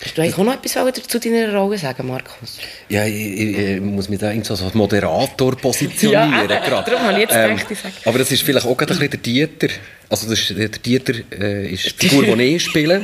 Hast 0.00 0.16
du 0.16 0.22
eigentlich 0.22 0.38
auch 0.38 0.44
noch 0.44 0.54
etwas 0.54 1.08
zu 1.08 1.18
deiner 1.18 1.52
Rolle 1.54 1.76
sagen, 1.76 2.06
Markus? 2.06 2.58
Ja, 2.88 3.04
ich, 3.04 3.14
ich, 3.16 3.58
ich 3.58 3.80
muss 3.80 4.08
mich 4.08 4.20
da 4.20 4.30
irgendwie 4.30 4.54
so 4.54 4.64
als 4.64 4.74
Moderator 4.74 5.56
positionieren. 5.56 6.48
ja, 6.48 6.60
darum 6.82 7.00
habe 7.00 7.14
ich 7.14 7.18
jetzt 7.18 7.34
ähm, 7.34 7.56
gedacht, 7.56 7.70
ich 7.70 7.78
sage. 7.80 7.94
Aber 8.04 8.18
das 8.18 8.30
ist 8.30 8.42
vielleicht 8.42 8.64
auch 8.64 8.78
ein 8.78 8.86
bisschen 8.86 9.10
der 9.10 9.18
Dieter. 9.18 9.68
Also 10.08 10.28
das 10.28 10.38
ist, 10.38 10.56
der 10.56 10.68
Dieter 10.68 11.14
äh, 11.32 11.72
ist 11.72 12.00
die 12.00 12.08
Figur, 12.08 12.36
die 12.36 12.42
ich 12.54 12.64
spiele. 12.64 13.02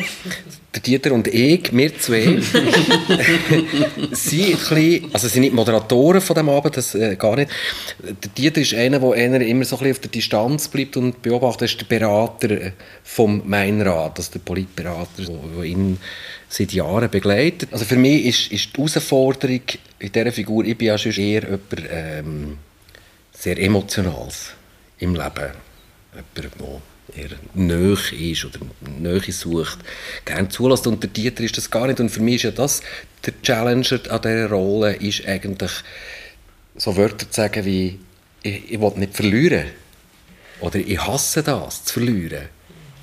Der 0.75 0.83
Dieter 0.83 1.13
und 1.13 1.29
ich, 1.29 1.73
wir 1.73 1.99
zwei, 1.99 2.23
sind 4.11 4.45
ein 4.45 4.57
bisschen, 4.59 5.15
also 5.15 5.29
sind 5.29 5.43
nicht 5.43 5.55
Moderatoren 5.55 6.21
von 6.21 6.35
dem 6.35 6.49
Abend, 6.49 6.77
das 6.77 6.97
äh, 6.97 7.15
gar 7.15 7.37
nicht. 7.37 7.51
Der 8.03 8.31
Dieter 8.37 8.61
ist 8.61 8.75
einer, 8.75 8.99
der 8.99 9.13
einer 9.13 9.41
immer 9.41 9.65
so 9.65 9.77
ein 9.77 9.81
bisschen 9.81 9.93
auf 9.93 9.99
der 10.01 10.11
Distanz 10.11 10.67
bleibt 10.67 10.97
und 10.97 11.23
beobachtet, 11.23 11.63
das 11.63 11.71
ist 11.73 11.81
der 11.81 11.87
Berater 11.87 12.51
äh, 12.51 12.73
vom 13.05 13.43
Mainrat, 13.49 14.19
also 14.19 14.33
der 14.33 14.41
Politberater, 14.41 15.23
der 15.23 15.65
ihn 15.65 15.99
seit 16.49 16.73
Jahren 16.73 17.09
begleitet. 17.09 17.69
Also 17.73 17.85
für 17.85 17.97
mich 17.97 18.25
ist, 18.25 18.53
ist 18.53 18.77
die 18.77 18.81
Herausforderung 18.81 19.61
in 20.01 20.13
dieser 20.13 20.33
Figur, 20.33 20.65
ich 20.65 20.77
bin 20.77 20.89
ja 20.89 20.99
schon 20.99 21.13
eher 21.13 21.43
jemand 21.43 21.63
ähm, 21.89 22.59
sehr 23.33 23.59
Emotionales 23.59 24.55
im 24.99 25.15
Leben. 25.15 25.53
Jemand, 26.13 26.61
der 26.61 26.94
eher 27.15 27.31
nöch 27.55 28.13
ist 28.13 28.45
oder 28.45 28.59
Nähe 28.99 29.33
sucht, 29.33 29.79
gerne 30.25 30.49
zulässt. 30.49 30.87
Und 30.87 31.03
der 31.03 31.11
Dieter 31.11 31.45
ist 31.45 31.57
das 31.57 31.71
gar 31.71 31.87
nicht. 31.87 32.01
Und 32.01 32.11
für 32.11 32.23
mich 32.23 32.37
ist 32.37 32.43
ja 32.45 32.51
das 32.51 32.83
der 33.25 33.41
Challenger 33.43 34.01
an 34.11 34.23
dieser 34.23 34.51
Rolle, 34.51 34.95
ist 34.97 35.27
eigentlich 35.27 35.73
so 36.77 36.97
Wörter 36.97 37.31
zu 37.31 37.41
sagen 37.41 37.65
wie 37.65 37.99
ich, 38.43 38.73
ich 38.73 38.81
will 38.81 38.93
nicht 38.97 39.15
verlieren. 39.15 39.67
Oder 40.61 40.79
ich 40.79 40.99
hasse 41.05 41.43
das, 41.43 41.85
zu 41.85 41.95
verlieren. 41.95 42.49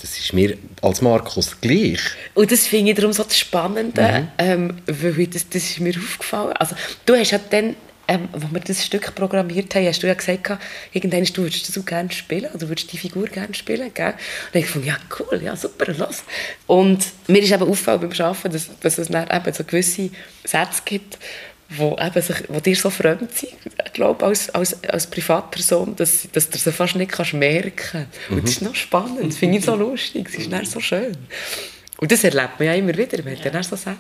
Das 0.01 0.17
ist 0.17 0.33
mir 0.33 0.57
als 0.81 1.01
Markus 1.01 1.59
gleich. 1.61 1.99
Und 2.33 2.51
das 2.51 2.65
finde 2.65 2.91
ich 2.91 2.97
darum 2.97 3.13
so 3.13 3.23
das 3.23 3.37
Spannende, 3.37 4.01
mhm. 4.01 4.27
ähm, 4.39 4.77
weil 4.87 5.27
das, 5.27 5.47
das 5.47 5.63
ist 5.63 5.79
mir 5.79 5.93
aufgefallen. 5.95 6.53
Also, 6.53 6.75
du 7.05 7.15
hast 7.15 7.31
ja 7.31 7.39
dann, 7.49 7.75
ähm, 8.07 8.29
als 8.31 8.43
wir 8.51 8.59
das 8.59 8.85
Stück 8.85 9.15
programmiert 9.15 9.73
haben, 9.75 9.85
hast 9.85 10.03
du 10.03 10.07
ja 10.07 10.13
gesagt, 10.13 10.59
irgendwann 10.91 11.23
du 11.23 11.43
würdest 11.43 11.67
das 11.67 11.75
so 11.75 11.83
gerne 11.83 12.11
spielen, 12.11 12.51
oder 12.53 12.67
würdest 12.67 12.91
die 12.91 12.97
Figur 12.97 13.25
gerne 13.27 13.53
spielen, 13.53 13.91
gell? 13.93 14.13
Und 14.53 14.59
ich 14.59 14.67
fand, 14.67 14.85
ja 14.85 14.97
cool, 15.19 15.41
ja 15.43 15.55
super, 15.55 15.93
los. 15.93 16.23
Und 16.67 17.05
mir 17.27 17.41
ist 17.41 17.51
eben 17.51 17.63
aufgefallen 17.63 18.01
beim 18.01 18.11
Arbeiten, 18.11 18.51
dass, 18.51 18.69
dass 18.79 18.97
es 18.97 19.07
dann 19.07 19.29
eben 19.29 19.53
so 19.53 19.63
gewisse 19.63 20.09
Sätze 20.43 20.81
gibt, 20.85 21.17
wo, 21.69 21.97
eben 21.99 22.21
sich, 22.21 22.37
wo 22.49 22.59
dir 22.59 22.75
so 22.75 22.89
fremd 22.89 23.33
sind, 23.33 23.53
ich 23.85 23.93
glaube, 23.93 24.25
als, 24.25 24.49
als, 24.49 24.83
als 24.83 25.07
Privatperson, 25.07 25.95
dass, 25.95 26.27
dass 26.31 26.49
du 26.49 26.57
sie 26.57 26.71
fast 26.71 26.95
nicht 26.95 27.11
kannst 27.11 27.33
merken 27.33 27.71
kannst. 27.75 28.29
Und 28.29 28.43
das 28.43 28.51
ist 28.51 28.61
noch 28.61 28.75
spannend, 28.75 29.29
das 29.29 29.37
finde 29.37 29.57
ich 29.57 29.65
so 29.65 29.75
lustig, 29.75 30.27
es 30.29 30.35
ist 30.35 30.51
dann 30.51 30.65
so 30.65 30.79
schön. 30.79 31.15
Und 31.97 32.11
das 32.11 32.23
erlebt 32.23 32.59
man 32.59 32.67
ja 32.67 32.73
immer 32.73 32.97
wieder, 32.97 33.23
man 33.23 33.37
hat 33.37 33.53
dann 33.53 33.63
so 33.63 33.75
Sätze. 33.75 33.97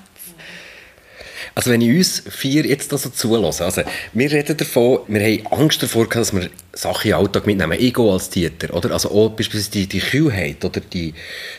Also 1.53 1.71
wenn 1.71 1.81
ich 1.81 1.97
uns 1.97 2.23
vier 2.29 2.65
jetzt 2.65 2.89
so 2.89 3.09
zulasse, 3.09 3.65
also 3.65 3.81
wir 4.13 4.31
reden 4.31 4.55
davon, 4.55 4.99
wir 5.07 5.21
haben 5.21 5.47
Angst 5.47 5.83
davor, 5.83 6.07
dass 6.07 6.33
wir 6.33 6.49
Sachen 6.73 7.11
im 7.11 7.17
Alltag 7.17 7.45
mitnehmen, 7.45 7.77
Ego 7.77 8.13
als 8.13 8.29
Täter, 8.29 8.73
oder? 8.73 8.91
Also 8.91 9.11
auch 9.11 9.29
beispielsweise 9.31 9.71
die, 9.71 9.87
die 9.87 9.99
Kühlheit, 9.99 10.63
oder 10.63 10.79
die, 10.79 11.13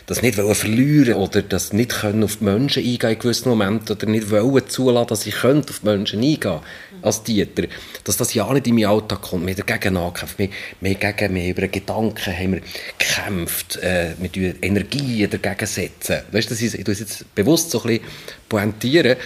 das 0.07 0.22
nicht 0.22 0.38
wollen 0.38 0.55
verlieren, 0.55 1.14
oder 1.14 1.42
das 1.42 1.74
nicht 1.74 1.90
können 1.90 2.24
auf 2.24 2.37
die 2.37 2.44
Menschen 2.44 2.83
eingehen 2.83 3.11
in 3.11 3.18
gewissen 3.18 3.50
Momenten, 3.50 3.94
oder 3.94 4.07
nicht 4.07 4.31
wollen 4.31 4.66
zulassen, 4.68 5.09
dass 5.09 5.26
ich 5.26 5.44
auf 5.44 5.81
die 5.81 5.87
Menschen 5.87 6.22
eingehen 6.22 6.61
als 7.02 7.22
Täter, 7.22 7.64
dass 8.05 8.16
das 8.16 8.33
ja 8.33 8.50
nicht 8.55 8.66
in 8.66 8.76
meinen 8.76 8.87
Alltag 8.87 9.20
kommt, 9.20 9.46
wir 9.46 9.55
haben 9.55 9.66
dagegen 9.66 9.96
angekämpft, 9.98 10.38
wir, 10.38 10.48
wir, 10.81 10.94
gegen, 10.94 11.35
wir 11.35 11.50
über 11.50 11.68
Gedanken 11.68 12.38
haben 12.38 12.52
wir 12.52 12.61
gekämpft, 12.96 13.76
äh, 13.83 14.14
wir 14.18 14.55
Energie 14.62 15.28
dagegen 15.28 15.66
setzen. 15.66 16.20
Weißt 16.31 16.50
du, 16.50 16.55
ich 16.55 16.85
tue 16.85 16.92
es 16.92 17.00
jetzt 17.00 17.35
bewusst 17.35 17.70
so 17.70 17.83
ein 17.83 17.88
bisschen 17.88 18.05
pointieren, 18.48 19.16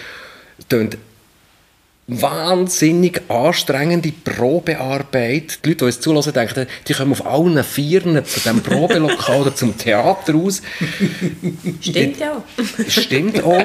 tönt 0.69 0.99
wahnsinnig 2.09 3.21
anstrengende 3.29 4.13
Probearbeit. 4.13 5.65
Die 5.65 5.71
Leute, 5.71 5.79
die 5.79 5.85
uns 5.85 6.01
zulassen, 6.01 6.33
denken, 6.33 6.67
die 6.87 6.93
kommen 6.93 7.13
auf 7.13 7.27
allen 7.27 7.63
Vieren 7.65 8.25
zu 8.25 8.41
diesem 8.41 8.63
Probelokal 8.63 9.41
oder 9.43 9.55
zum 9.55 9.77
Theater 9.77 10.35
aus. 10.37 10.63
Stimmt 11.81 12.21
ja. 12.21 12.45
Stimmt 12.89 13.43
auch. 13.43 13.65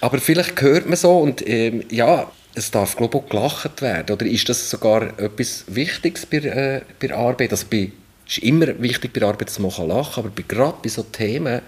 Aber 0.00 0.18
vielleicht 0.18 0.60
hört 0.62 0.86
man 0.86 0.96
so 0.96 1.18
und 1.18 1.46
ähm, 1.46 1.84
ja, 1.90 2.30
es 2.54 2.70
darf 2.70 2.96
glaube 2.96 3.18
ich 3.18 3.24
auch 3.24 3.28
gelacht 3.28 3.82
werden. 3.82 4.14
Oder 4.14 4.26
ist 4.26 4.48
das 4.48 4.70
sogar 4.70 5.18
etwas 5.18 5.64
Wichtiges 5.68 6.24
bei, 6.24 6.38
äh, 6.38 6.80
bei 6.98 7.14
Arbeit? 7.14 7.50
Also 7.50 7.66
bei, 7.70 7.92
es 8.26 8.38
ist 8.38 8.44
immer 8.44 8.80
wichtig 8.80 9.12
bei 9.12 9.26
Arbeit, 9.26 9.48
dass 9.48 9.58
man 9.58 9.70
lachen 9.70 9.88
kann, 9.88 10.24
aber 10.24 10.30
bei, 10.30 10.44
gerade 10.46 10.78
bei 10.82 10.88
so 10.88 11.02
Themen 11.02 11.60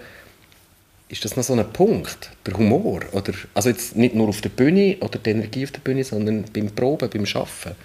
ist 1.09 1.25
das 1.25 1.35
noch 1.35 1.43
so 1.43 1.53
ein 1.53 1.73
Punkt, 1.73 2.29
der 2.45 2.55
Humor? 2.55 3.01
Oder, 3.11 3.33
also 3.55 3.69
jetzt 3.69 3.95
nicht 3.95 4.15
nur 4.15 4.29
auf 4.29 4.41
der 4.41 4.49
Bühne 4.49 4.97
oder 5.01 5.17
die 5.17 5.31
Energie 5.31 5.63
auf 5.63 5.71
der 5.71 5.79
Bühne, 5.79 6.03
sondern 6.03 6.45
beim 6.53 6.69
Proben, 6.69 7.09
beim 7.09 7.25
Arbeiten? 7.25 7.75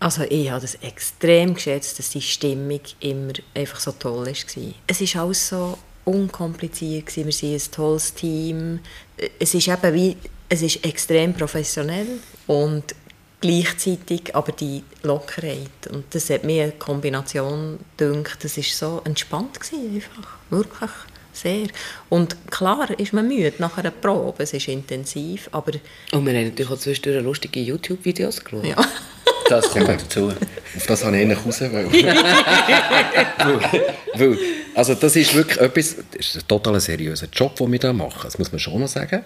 Also 0.00 0.22
ich 0.22 0.48
habe 0.48 0.60
das 0.60 0.76
extrem 0.76 1.54
geschätzt, 1.54 1.98
dass 1.98 2.10
die 2.10 2.22
Stimmung 2.22 2.80
immer 3.00 3.32
einfach 3.54 3.80
so 3.80 3.90
toll 3.92 4.26
war. 4.26 4.72
Es 4.86 5.00
ist 5.00 5.16
alles 5.16 5.48
so 5.48 5.76
unkompliziert, 6.04 7.14
wir 7.16 7.32
sind 7.32 7.54
ein 7.54 7.72
tolles 7.72 8.14
Team. 8.14 8.78
Es 9.40 9.54
ist 9.54 9.66
eben 9.66 9.94
wie, 9.94 10.16
es 10.48 10.62
ist 10.62 10.84
extrem 10.84 11.34
professionell 11.34 12.06
und 12.46 12.94
gleichzeitig 13.40 14.34
aber 14.36 14.52
die 14.52 14.84
Lockerheit. 15.02 15.88
Und 15.90 16.04
das 16.14 16.30
hat 16.30 16.44
mir 16.44 16.62
eine 16.62 16.72
Kombination 16.72 17.80
gedacht, 17.96 18.44
das 18.44 18.56
war 18.56 18.64
so 18.64 19.02
entspannt 19.04 19.58
einfach, 19.72 20.38
wirklich 20.50 20.90
sehr. 21.40 21.68
Und 22.08 22.36
klar 22.50 22.88
ist 22.98 23.12
man 23.12 23.28
müde 23.28 23.54
nach 23.58 23.78
einer 23.78 23.90
Probe, 23.90 24.42
es 24.42 24.52
ist 24.52 24.68
intensiv, 24.68 25.48
aber... 25.52 25.72
Und 26.12 26.26
wir 26.26 26.34
haben 26.34 26.48
natürlich 26.48 26.70
auch 26.70 26.78
zwischendurch 26.78 27.24
lustige 27.24 27.60
YouTube-Videos 27.60 28.44
geschaut. 28.44 28.64
Ja. 28.64 28.76
Das 29.48 29.70
kommt 29.70 29.88
dazu. 29.88 30.28
Auf 30.76 30.86
das 30.86 31.04
habe 31.04 31.16
ich 31.16 31.22
eigentlich 31.22 31.44
raus 31.44 31.60
weil, 31.62 31.90
weil, 34.14 34.38
Also 34.74 34.94
das 34.94 35.16
ist 35.16 35.34
wirklich 35.34 35.58
etwas, 35.58 35.96
das 36.12 36.26
ist 36.26 36.36
ein 36.36 36.46
total 36.46 36.78
seriöser 36.80 37.28
Job, 37.32 37.56
den 37.56 37.72
wir 37.72 37.78
hier 37.78 37.92
machen, 37.92 38.20
das 38.22 38.38
muss 38.38 38.52
man 38.52 38.58
schon 38.58 38.80
noch 38.80 38.88
sagen. 38.88 39.24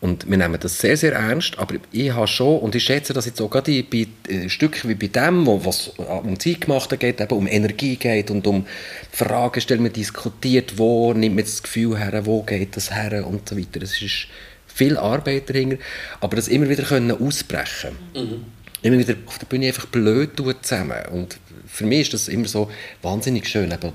Und 0.00 0.30
wir 0.30 0.36
nehmen 0.36 0.58
das 0.60 0.78
sehr, 0.78 0.96
sehr 0.96 1.14
ernst, 1.14 1.58
aber 1.58 1.74
ich 1.90 2.12
habe 2.12 2.28
schon, 2.28 2.60
und 2.60 2.74
ich 2.76 2.84
schätze 2.84 3.12
das 3.12 3.26
jetzt 3.26 3.40
auch 3.40 3.50
gerade 3.50 3.82
bei 3.82 4.06
äh, 4.28 4.48
Stücken 4.48 4.88
wie 4.88 4.94
bei 4.94 5.08
dem, 5.08 5.44
wo 5.44 5.64
was 5.64 5.88
um 5.98 6.38
Zeitgemachte 6.38 6.96
geht, 6.96 7.20
eben 7.20 7.36
um 7.36 7.48
Energie 7.48 7.96
geht 7.96 8.30
und 8.30 8.46
um 8.46 8.64
Fragen 9.10 9.60
stellen, 9.60 9.82
man 9.82 9.92
diskutiert, 9.92 10.78
wo 10.78 11.12
nimmt 11.12 11.34
man 11.34 11.44
das 11.44 11.62
Gefühl 11.62 11.98
her, 11.98 12.26
wo 12.26 12.42
geht 12.42 12.76
das 12.76 12.94
her 12.94 13.26
und 13.26 13.48
so 13.48 13.58
weiter. 13.58 13.82
Es 13.82 14.00
ist 14.00 14.28
viel 14.66 14.96
Arbeit 14.96 15.50
dahinter, 15.50 15.78
aber 16.20 16.36
das 16.36 16.46
immer 16.46 16.68
wieder 16.68 16.84
können 16.84 17.10
ausbrechen 17.10 17.96
mhm. 18.14 18.44
Immer 18.80 18.98
wieder 18.98 19.16
auf 19.26 19.38
der 19.38 19.46
Bühne 19.46 19.66
einfach 19.66 19.86
blöd 19.86 20.36
tun 20.36 20.54
zusammen 20.62 21.04
und 21.10 21.38
für 21.66 21.84
mich 21.84 22.02
ist 22.02 22.14
das 22.14 22.28
immer 22.28 22.46
so 22.46 22.70
wahnsinnig 23.02 23.48
schön, 23.48 23.72
oder 23.72 23.92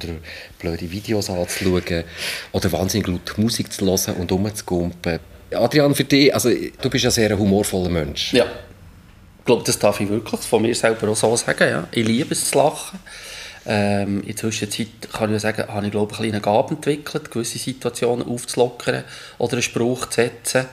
blöde 0.60 0.92
Videos 0.92 1.30
anzuschauen 1.30 2.04
oder 2.52 2.72
wahnsinnig 2.74 3.08
laut 3.08 3.38
Musik 3.38 3.72
zu 3.72 3.86
hören 3.86 4.16
und 4.16 4.32
rumzugumpen. 4.32 5.20
Adrian, 5.56 5.96
für 5.96 6.04
dich, 6.04 6.34
also 6.34 6.50
du 6.50 6.90
bist 6.90 7.04
ja 7.04 7.12
sehr 7.12 7.38
humorvoller 7.38 7.90
Mensch. 7.90 8.34
Ja, 8.34 8.46
ich 8.46 9.46
glaube, 9.46 9.64
das 9.66 9.78
darf 9.78 10.00
ich 10.00 10.10
wirklich 10.10 10.42
von 10.42 10.62
mir 10.62 10.74
selber 10.74 11.10
auch 11.10 11.16
so 11.16 11.36
sagen. 11.36 11.70
Ja. 11.70 11.88
Ich 11.92 12.06
liebe 12.06 12.34
es 12.34 12.50
zu 12.50 12.58
lachen. 12.58 13.00
Ähm, 13.66 14.22
in 14.22 14.28
der 14.28 14.36
Zwischenzeit 14.36 14.88
kann 15.12 15.34
ich 15.34 15.42
sagen, 15.42 15.68
habe 15.68 15.86
ich 15.86 15.92
glaube, 15.92 16.14
eine 16.16 16.30
kleine 16.30 16.42
Gabe 16.42 16.76
entwickelt, 16.76 17.32
gewisse 17.32 17.58
Situationen 17.58 18.28
aufzulockern 18.28 19.04
oder 19.38 19.54
einen 19.54 19.62
Spruch 19.62 20.08
zu 20.08 20.22
setzen, 20.22 20.66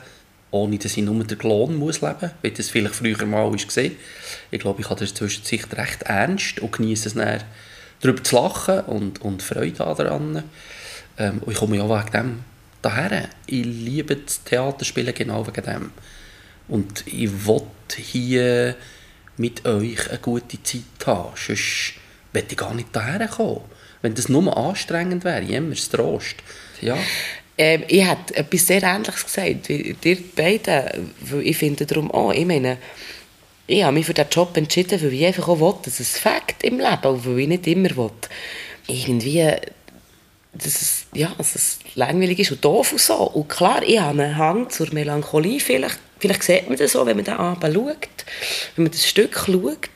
ohne 0.50 0.78
dass 0.78 0.96
ich 0.96 1.02
nur 1.02 1.22
den 1.22 1.38
Lohn 1.40 1.76
muss 1.76 2.00
leben 2.00 2.16
muss, 2.20 2.30
wie 2.42 2.50
das 2.50 2.68
vielleicht 2.68 2.96
früher 2.96 3.24
mal 3.26 3.44
war. 3.44 3.54
Ich 3.54 4.60
glaube, 4.60 4.80
ich 4.80 4.90
habe 4.90 5.00
das 5.00 5.10
in 5.10 5.16
Zwischenzeit 5.16 5.76
recht 5.76 6.02
ernst 6.02 6.60
und 6.60 6.72
genieße 6.72 7.08
es 7.08 7.14
dann, 7.14 7.42
darüber 8.00 8.24
zu 8.24 8.36
lachen 8.36 8.80
und, 8.80 9.22
und 9.22 9.42
Freude 9.42 9.72
daran. 9.72 10.42
Ähm, 11.18 11.38
und 11.44 11.52
ich 11.52 11.58
komme 11.58 11.76
ja 11.76 11.88
wegen 11.88 12.12
dem 12.12 12.44
daher. 12.82 13.28
Ich 13.46 13.64
liebe 13.64 14.16
das 14.16 14.42
Theaterspielen 14.44 15.14
genau 15.14 15.46
wegen 15.46 15.64
dem. 15.64 15.92
Und 16.68 17.06
ich 17.06 17.46
will 17.46 17.62
hier 17.96 18.76
mit 19.36 19.66
euch 19.66 20.08
eine 20.08 20.18
gute 20.18 20.62
Zeit 20.62 20.82
haben. 21.06 21.30
Sonst 21.34 21.94
möchte 22.32 22.52
ich 22.52 22.58
gar 22.58 22.74
nicht 22.74 22.88
daher 22.92 23.26
kommen. 23.26 23.62
Wenn 24.02 24.14
das 24.14 24.28
nur 24.28 24.56
anstrengend 24.56 25.24
wäre, 25.24 25.42
immer 25.42 25.70
das 25.70 25.88
Trost. 25.88 26.36
Ja. 26.80 26.96
Ähm, 27.58 27.84
ich 27.88 28.06
hätte 28.06 28.36
etwas 28.36 28.66
sehr 28.66 28.82
Ähnliches 28.82 29.24
gesagt, 29.24 29.68
wie 29.68 29.94
ihr 30.02 30.18
beiden. 30.34 31.12
Ich 31.42 31.56
finde 31.58 31.84
darum 31.84 32.10
auch, 32.10 32.32
ich 32.32 32.46
meine, 32.46 32.78
ich 33.66 33.84
habe 33.84 33.92
mich 33.92 34.06
für 34.06 34.14
diesen 34.14 34.30
Job 34.30 34.56
entschieden, 34.56 35.00
weil 35.02 35.12
ich 35.12 35.26
einfach 35.26 35.48
auch 35.48 35.60
will, 35.60 35.74
dass 35.84 36.00
es 36.00 36.18
Fakt 36.18 36.62
im 36.62 36.78
Leben, 36.78 37.04
auch 37.04 37.24
weil 37.24 37.40
ich 37.40 37.48
nicht 37.48 37.66
immer 37.66 37.94
will. 37.96 38.10
Irgendwie, 38.86 39.46
dass 40.52 40.82
es, 40.82 41.06
ja, 41.14 41.32
dass 41.38 41.54
es 41.54 41.78
langweilig 41.94 42.40
ist 42.40 42.52
und 42.52 42.64
doof 42.64 42.92
und 42.92 43.00
so. 43.00 43.14
Und 43.14 43.48
klar, 43.48 43.82
ich 43.82 44.00
habe 44.00 44.22
einen 44.22 44.36
Hang 44.36 44.70
zur 44.70 44.92
Melancholie 44.92 45.60
vielleicht. 45.60 45.98
Vielleicht 46.18 46.42
sieht 46.42 46.68
man 46.68 46.76
das 46.76 46.92
so, 46.92 47.06
wenn 47.06 47.16
man 47.16 47.24
den 47.24 47.34
Abend 47.34 47.74
schaut, 47.74 48.08
wenn 48.76 48.84
man 48.84 48.92
das 48.92 49.08
Stück 49.08 49.34
schaut, 49.46 49.88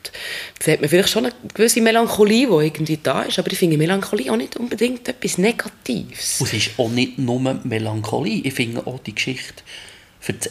sieht 0.59 0.81
man 0.81 0.89
vielleicht 0.89 1.09
schon 1.09 1.25
eine 1.25 1.35
gewisse 1.53 1.81
Melancholie, 1.81 2.47
die 2.47 2.65
irgendwie 2.65 2.97
da 2.97 3.21
ist. 3.23 3.37
Aber 3.37 3.51
ich 3.51 3.59
finde 3.59 3.77
Melancholie 3.77 4.31
auch 4.31 4.37
nicht 4.37 4.55
unbedingt 4.57 5.07
etwas 5.07 5.37
Negatives. 5.37 6.37
Und 6.39 6.47
es 6.47 6.53
ist 6.53 6.79
auch 6.79 6.89
nicht 6.89 7.19
nur 7.19 7.39
Melancholie. 7.63 8.41
Ich 8.43 8.55
finde 8.55 8.87
auch 8.87 8.99
die 8.99 9.13
Geschichte 9.13 9.61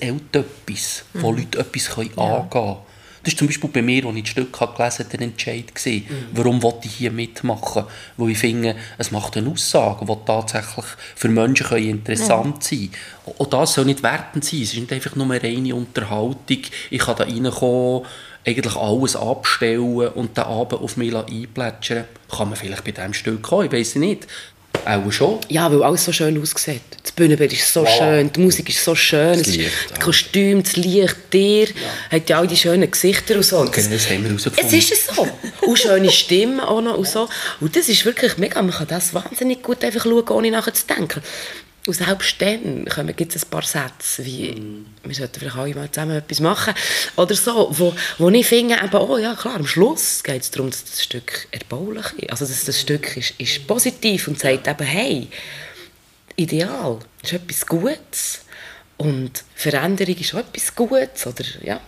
Älter 0.00 0.40
etwas, 0.40 1.04
wo 1.14 1.32
Mhm. 1.32 1.38
Leute 1.38 1.58
etwas 1.58 1.88
können 1.90 2.16
angehen 2.16 2.50
können. 2.50 2.76
Das 3.24 3.32
war 3.32 3.38
zum 3.38 3.46
Beispiel 3.48 3.70
bei 3.70 3.82
mir, 3.82 4.04
als 4.04 4.16
ich 4.16 4.22
das 4.22 4.30
Stück 4.30 4.60
habe 4.60 4.76
gelesen 4.76 4.98
habe, 4.98 5.16
der 5.16 5.20
Entscheid. 5.20 5.74
gewesen. 5.74 6.04
Mhm. 6.08 6.26
Warum 6.32 6.62
wollte 6.62 6.86
ich 6.86 6.94
hier 6.94 7.10
mitmachen? 7.10 7.84
Weil 8.16 8.30
ich 8.30 8.38
finde, 8.38 8.76
es 8.98 9.10
macht 9.10 9.36
eine 9.36 9.50
Aussage, 9.50 10.04
die 10.04 10.26
tatsächlich 10.26 10.84
für 11.16 11.28
Menschen 11.28 11.66
können 11.66 11.88
interessant 11.88 12.62
sein 12.62 12.90
kann. 13.24 13.34
Und 13.38 13.52
das 13.52 13.74
soll 13.74 13.86
nicht 13.86 14.02
wertend 14.02 14.44
sein. 14.44 14.62
Es 14.62 14.74
ist 14.74 14.80
nicht 14.80 14.92
einfach 14.92 15.16
nur 15.16 15.30
eine 15.30 15.42
reine 15.42 15.74
Unterhaltung. 15.74 16.62
Ich 16.90 16.98
kann 16.98 17.16
da 17.16 17.24
reinkommen, 17.24 18.02
eigentlich 18.46 18.76
alles 18.76 19.16
abstellen 19.16 20.08
und 20.08 20.36
den 20.36 20.44
Abend 20.44 20.80
auf 20.80 20.96
mich 20.96 21.14
einplätschern. 21.14 22.04
Kann 22.30 22.48
man 22.48 22.56
vielleicht 22.56 22.84
bei 22.84 22.90
diesem 22.90 23.14
Stück 23.14 23.42
kommen? 23.42 23.66
Ich 23.66 23.72
weiß 23.72 23.94
nicht. 23.96 24.26
Auch 24.84 25.10
schon. 25.12 25.38
Ja, 25.48 25.70
weil 25.72 25.82
alles 25.82 26.04
so 26.04 26.12
schön 26.12 26.40
aussieht. 26.40 26.82
Das 27.02 27.12
Bühnenbild 27.12 27.52
ist 27.52 27.72
so 27.72 27.84
Voilà. 27.84 27.98
schön, 27.98 28.32
die 28.32 28.40
Musik 28.40 28.68
ist 28.68 28.84
so 28.84 28.94
schön, 28.94 29.38
Das 29.38 29.46
Licht, 29.46 29.70
das 29.90 30.00
Kostüm, 30.00 30.62
das 30.62 30.76
Licht, 30.76 31.16
dir, 31.32 31.68
hat 32.10 32.28
ja 32.28 32.38
all 32.38 32.46
die 32.46 32.56
schönen 32.56 32.90
Gesichter 32.90 33.36
und 33.36 33.44
so. 33.44 33.58
Und 33.58 33.68
Okay, 33.68 33.84
das 33.90 34.10
haben 34.10 34.24
wir 34.24 34.34
Es 34.36 34.44
herausgefunden. 34.44 34.78
ist 34.78 34.92
es 34.92 35.06
so. 35.06 35.28
Und 35.66 35.78
schöne 35.78 36.10
Stimmen 36.10 36.60
auch 36.60 36.80
noch 36.82 36.98
und 36.98 37.08
so. 37.08 37.28
Und 37.60 37.74
das 37.76 37.88
ist 37.88 38.04
wirklich 38.04 38.36
mega, 38.36 38.60
man 38.60 38.72
kann 38.72 38.88
das 38.88 39.14
wahnsinnig 39.14 39.62
gut 39.62 39.82
einfach 39.84 40.04
schauen, 40.04 40.28
ohne 40.28 40.50
nachher 40.50 40.74
zu 40.74 40.86
denken. 40.86 41.22
Und 41.86 41.92
selbst 41.92 42.40
dann 42.40 42.86
gibt 43.14 43.36
es 43.36 43.44
ein 43.44 43.50
paar 43.50 43.62
Sätze, 43.62 44.24
wie 44.24 44.84
wir 45.02 45.14
sollten 45.14 45.38
vielleicht 45.38 45.56
alle 45.56 45.74
mal 45.74 45.90
zusammen 45.90 46.16
etwas 46.16 46.40
machen 46.40 46.72
oder 47.16 47.34
so, 47.34 47.68
wo, 47.72 47.94
wo 48.16 48.30
ich 48.30 48.46
finde, 48.46 48.76
eben, 48.82 48.96
oh 48.96 49.18
ja 49.18 49.34
klar, 49.34 49.56
am 49.56 49.66
Schluss 49.66 50.22
geht 50.22 50.40
es 50.40 50.50
darum, 50.50 50.70
dass 50.70 50.84
das 50.84 51.02
Stück 51.02 51.46
erbaulich 51.50 52.06
ist. 52.16 52.30
Also 52.30 52.46
dass 52.46 52.64
das 52.64 52.80
Stück 52.80 53.16
ist, 53.18 53.34
ist 53.38 53.66
positiv 53.66 54.28
und 54.28 54.40
sagt 54.40 54.66
eben, 54.66 54.86
hey, 54.86 55.28
Ideal 56.36 57.00
ist 57.22 57.34
etwas 57.34 57.66
Gutes 57.66 58.40
und 58.96 59.44
Veränderung 59.54 60.16
ist 60.16 60.34
auch 60.34 60.38
etwas 60.38 60.74
Gutes. 60.74 61.26
Oder, 61.26 61.44
ja. 61.62 61.80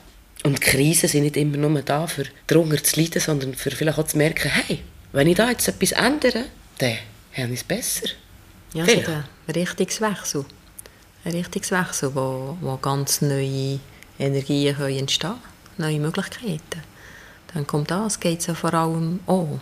Und 0.45 0.61
Krisen 0.61 1.09
sind 1.09 1.23
nicht 1.23 1.37
immer 1.39 1.57
nur 1.57 1.83
da, 1.83 2.07
für 2.07 2.27
darunter 2.47 2.83
zu 2.83 3.01
leiden, 3.01 3.21
sondern 3.21 3.55
für 3.55 3.71
vielleicht 3.71 3.99
auch 3.99 4.07
zu 4.07 4.19
merken, 4.19 4.51
hey, 4.51 4.81
wenn 5.13 5.27
ich 5.27 5.37
da 5.37 5.51
jetzt 5.51 5.67
etwas 5.67 5.93
ändere, 5.93 6.45
dann 6.79 6.99
habe 7.35 7.53
ich 7.53 7.61
es 7.61 7.65
besser. 7.65 8.09
Ja, 8.75 8.85
so 8.85 8.91
Vielleicht. 8.91 9.09
der 9.09 9.55
Richtungswechsel. 9.55 10.45
Ein 11.25 11.33
Richtungswechsel, 11.33 12.15
wo, 12.15 12.57
wo 12.61 12.77
ganz 12.77 13.21
neue 13.21 13.81
Energien 14.19 14.77
können 14.77 14.99
entstehen 14.99 15.31
können, 15.31 15.91
neue 15.91 16.01
Möglichkeiten. 16.01 16.83
Dann 17.53 17.67
kommt 17.67 17.91
das, 17.91 18.21
geht 18.21 18.41
es 18.41 18.47
ja 18.47 18.55
vor 18.55 18.75
allem 18.75 19.21
auch. 19.27 19.59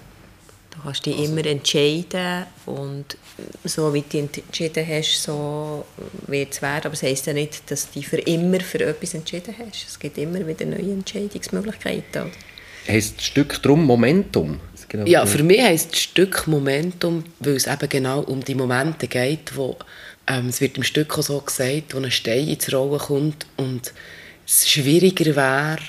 Du 0.71 0.83
kannst 0.83 1.07
dich 1.07 1.17
immer 1.17 1.47
entscheiden 1.47 2.47
und 2.67 3.17
so 3.62 3.95
wie 3.95 4.03
du 4.03 4.19
entschieden 4.19 4.87
hast, 4.87 5.23
so 5.23 5.85
wird 6.27 6.53
es 6.53 6.61
werden. 6.61 6.87
Aber 6.87 6.95
es 6.95 7.03
heisst 7.03 7.27
ja 7.27 7.33
nicht, 7.33 7.71
dass 7.71 7.87
du 7.87 8.01
dich 8.01 8.09
für 8.09 8.19
immer 8.19 8.59
für 8.61 8.81
etwas 8.81 9.14
entschieden 9.14 9.55
hast. 9.57 9.87
Es 9.87 9.99
gibt 9.99 10.19
immer 10.19 10.45
wieder 10.45 10.67
neue 10.67 10.93
Entscheidungsmöglichkeiten. 10.93 12.33
Heißt 12.88 13.19
das 13.19 13.25
Stück 13.25 13.62
drum 13.62 13.87
Momentum? 13.87 14.61
Genau. 14.95 15.07
Ja, 15.07 15.27
für 15.27 15.43
mich 15.43 15.61
heisst 15.61 15.91
das 15.91 16.03
Stück 16.03 16.47
Momentum, 16.47 17.25
weil 17.41 17.57
es 17.57 17.67
eben 17.67 17.89
genau 17.89 18.21
um 18.21 18.45
die 18.45 18.55
Momente 18.55 19.09
geht, 19.09 19.57
wo 19.57 19.77
ähm, 20.29 20.51
es 20.51 20.61
wird 20.61 20.77
im 20.77 20.85
Stück 20.85 21.19
auch 21.19 21.23
so 21.25 21.41
gesagt, 21.41 21.95
wo 21.97 21.99
ein 21.99 22.13
Stein 22.13 22.47
ins 22.47 22.73
Rollen 22.73 23.01
kommt 23.01 23.45
und 23.57 23.93
es 24.47 24.69
schwieriger 24.69 25.35
wäre, 25.35 25.81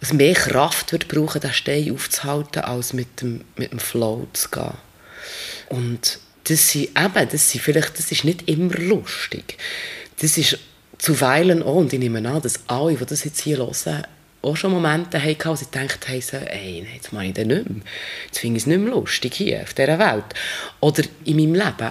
es 0.00 0.12
mehr 0.12 0.34
Kraft 0.34 0.90
wird 0.90 1.06
brauchen, 1.06 1.40
den 1.40 1.52
Stein 1.52 1.92
aufzuhalten, 1.92 2.62
als 2.62 2.92
mit 2.92 3.20
dem, 3.20 3.42
mit 3.54 3.70
dem 3.70 3.78
Flow 3.78 4.26
zu 4.32 4.48
gehen. 4.48 4.74
Und 5.68 6.18
das 6.42 6.70
sind 6.70 6.88
eben, 6.98 7.28
das 7.30 7.50
sind 7.52 7.62
vielleicht, 7.62 8.00
das 8.00 8.10
ist 8.10 8.24
nicht 8.24 8.48
immer 8.48 8.74
lustig. 8.74 9.58
Das 10.20 10.36
ist 10.36 10.58
zuweilen 10.98 11.62
auch, 11.62 11.76
und 11.76 11.92
ich 11.92 12.00
nehme 12.00 12.28
an, 12.28 12.42
dass 12.42 12.58
alle, 12.66 12.96
die 12.96 13.06
das 13.06 13.22
jetzt 13.22 13.42
hier 13.42 13.58
hören, 13.58 14.02
auch 14.42 14.56
schon 14.56 14.72
Momente 14.72 15.22
hatten, 15.22 15.48
wo 15.48 15.54
sie 15.54 15.66
gedacht 15.66 16.08
haben, 16.08 16.20
so, 16.20 16.36
ey, 16.36 16.86
jetzt 16.94 17.12
mache 17.12 17.26
ich 17.26 17.34
das 17.34 17.46
nicht 17.46 17.68
mehr. 17.68 17.82
Jetzt 18.26 18.38
finde 18.38 18.56
ich 18.56 18.62
es 18.62 18.66
nicht 18.66 18.80
mehr 18.80 18.90
lustig 18.90 19.34
hier 19.34 19.62
auf 19.62 19.74
dieser 19.74 19.98
Welt. 19.98 20.24
Oder 20.80 21.02
in 21.24 21.36
meinem 21.36 21.54
Leben. 21.54 21.90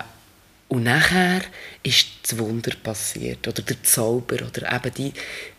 Und 0.70 0.84
nachher 0.84 1.42
ist 1.82 2.08
das 2.22 2.38
Wunder 2.38 2.72
passiert, 2.84 3.48
oder 3.48 3.64
der 3.64 3.82
Zauber, 3.82 4.36
oder 4.36 4.72
eben 4.72 4.94
die, 4.94 5.14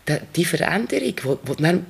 die, 0.07 0.17
die 0.37 0.45
Veränderung, 0.45 1.13
wo, 1.23 1.39
wo 1.43 1.53
du 1.53 1.63
dann 1.63 1.85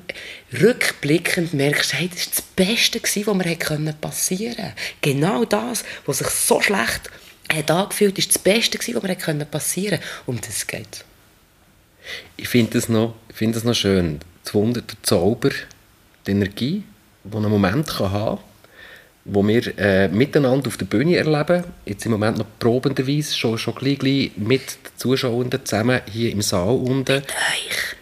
rückblickend 0.59 1.53
merkst, 1.53 1.93
hey, 1.93 2.09
das 2.09 2.25
war 2.25 2.33
das 2.35 2.41
Beste, 2.41 2.99
was 3.27 3.35
mir 3.35 3.43
hätte 3.43 3.95
passieren 4.01 4.55
konnte. 4.55 4.73
Genau 5.01 5.45
das, 5.45 5.83
was 6.07 6.17
sich 6.17 6.29
so 6.29 6.61
schlecht 6.61 7.11
hat 7.53 7.69
angefühlt, 7.69 8.17
ist 8.17 8.29
das 8.29 8.39
Beste, 8.39 8.79
was 8.79 8.87
mir 9.03 9.09
hätte 9.09 9.45
passieren 9.45 9.99
konnte. 9.99 10.21
Um 10.25 10.41
das 10.41 10.65
geht 10.65 11.05
Ich 12.37 12.49
finde 12.49 12.71
das, 12.71 12.85
finde 13.35 13.53
das 13.53 13.63
noch 13.63 13.75
schön. 13.75 14.19
Das 14.43 14.53
Wunder, 14.53 14.81
der 14.81 14.95
Zauber, 15.03 15.49
die 16.25 16.31
Energie, 16.31 16.83
die 17.23 17.37
einen 17.37 17.49
Moment 17.49 17.87
kann 17.87 18.11
haben 18.11 18.37
kann, 18.37 18.45
wo 19.25 19.47
wir 19.47 19.77
äh, 19.77 20.07
miteinander 20.07 20.67
auf 20.67 20.77
der 20.77 20.85
Bühne 20.85 21.17
erleben. 21.17 21.63
Jetzt 21.85 22.05
im 22.05 22.11
Moment 22.11 22.37
noch 22.37 22.45
probenderweise, 22.59 23.35
schon, 23.35 23.57
schon 23.57 23.75
gleich, 23.75 23.99
gleich 23.99 24.31
mit 24.35 24.61
den 24.61 24.97
Zuschauenden 24.97 25.63
zusammen 25.65 26.01
hier 26.11 26.31
im 26.31 26.41
Saal 26.41 26.75
unten. 26.75 27.21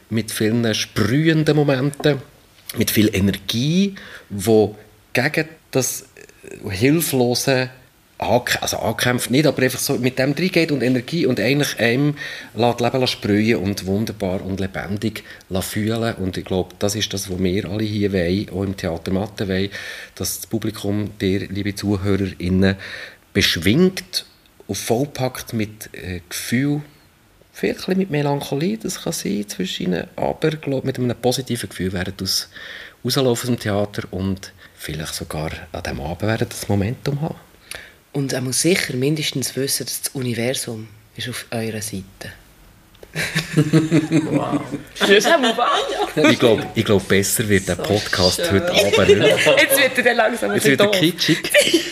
Mit 0.10 0.32
vielen 0.32 0.74
sprühenden 0.74 1.56
Momenten, 1.56 2.22
mit 2.78 2.90
viel 2.90 3.14
Energie, 3.14 3.96
wo 4.30 4.76
gegen 5.14 5.50
das 5.72 6.08
äh, 6.44 6.70
hilflose 6.70 7.70
also 8.20 8.78
ankämpft 8.78 9.32
nicht, 9.32 9.48
aber 9.48 9.64
einfach 9.64 9.80
so 9.80 9.98
mit 9.98 10.20
dem 10.20 10.34
reingeht 10.34 10.74
und 10.74 10.84
Energie 10.84 11.26
und 11.26 11.40
eigentlich 11.40 11.80
einem 11.80 12.16
lässt 12.54 12.82
Leben 12.82 13.08
sprühen 13.08 13.64
und 13.64 13.86
wunderbar 13.86 14.44
und 14.44 14.60
lebendig 14.60 15.24
fühlen 15.62 16.14
und 16.16 16.38
ich 16.38 16.44
glaube, 16.44 16.76
das 16.80 16.96
ist 16.96 17.14
das, 17.14 17.30
was 17.32 17.40
wir 17.40 17.66
alle 17.70 17.84
hier 17.84 18.12
wollen, 18.12 18.50
auch 18.50 18.64
im 18.64 18.76
Theater 18.76 19.14
Mathe 19.14 19.48
wollen, 19.48 19.70
dass 20.16 20.42
das 20.42 20.48
Publikum, 20.48 21.18
dir, 21.20 21.48
liebe 21.48 21.74
ZuhörerInnen, 21.74 22.76
beschwingt 23.32 24.26
und 24.68 24.78
vollpackt 24.78 25.54
mit 25.54 25.90
äh, 25.94 26.20
Gefühl, 26.28 26.82
vielleicht 27.54 27.88
mit 27.88 28.12
Melancholie, 28.12 28.78
das 28.78 29.02
kann 29.04 29.14
sein 29.14 29.48
zwischen 29.48 29.88
ihnen, 29.88 30.08
aber 30.18 30.50
glaub, 30.52 30.84
mit 30.84 31.00
einem 31.00 31.16
positiven 31.16 31.70
Gefühl 31.70 31.94
werden 31.94 32.16
aus 32.22 32.50
rauslaufen 33.04 33.32
aus 33.32 33.42
dem 33.44 33.60
Theater 33.60 34.04
und 34.12 34.52
vielleicht 34.76 35.16
sogar 35.16 35.52
an 35.72 35.84
diesem 35.84 36.02
Abend 36.02 36.24
werden 36.24 36.48
das 36.50 36.68
Momentum 36.68 37.22
haben. 37.22 37.49
Und 38.12 38.34
er 38.34 38.42
muss 38.42 38.62
sicher 38.62 38.96
mindestens 38.96 39.56
wissen, 39.56 39.86
dass 39.86 40.02
das 40.02 40.16
Universum 40.16 40.88
ist 41.16 41.30
auf 41.30 41.46
eurer 41.52 41.82
Seite. 41.82 42.34
wow. 44.30 44.62
Das 45.00 45.26
haben 45.26 45.42
wir 45.42 45.58
wahr, 45.58 45.80
Ich 46.30 46.38
glaube, 46.38 46.64
ich 46.76 46.86
glaub, 46.86 47.08
besser 47.08 47.50
wird 47.50 47.68
der 47.68 47.76
Podcast 47.76 48.40
heute 48.52 48.70
Abend 48.72 49.08
nicht. 49.20 49.48
Jetzt 49.80 49.98
wird 49.98 50.06
er 50.06 50.14
langsam 50.14 50.52
ein 50.52 50.56
Jetzt 50.58 50.68
wird 50.68 50.80
er 50.80 50.92
kitschig. 50.92 51.40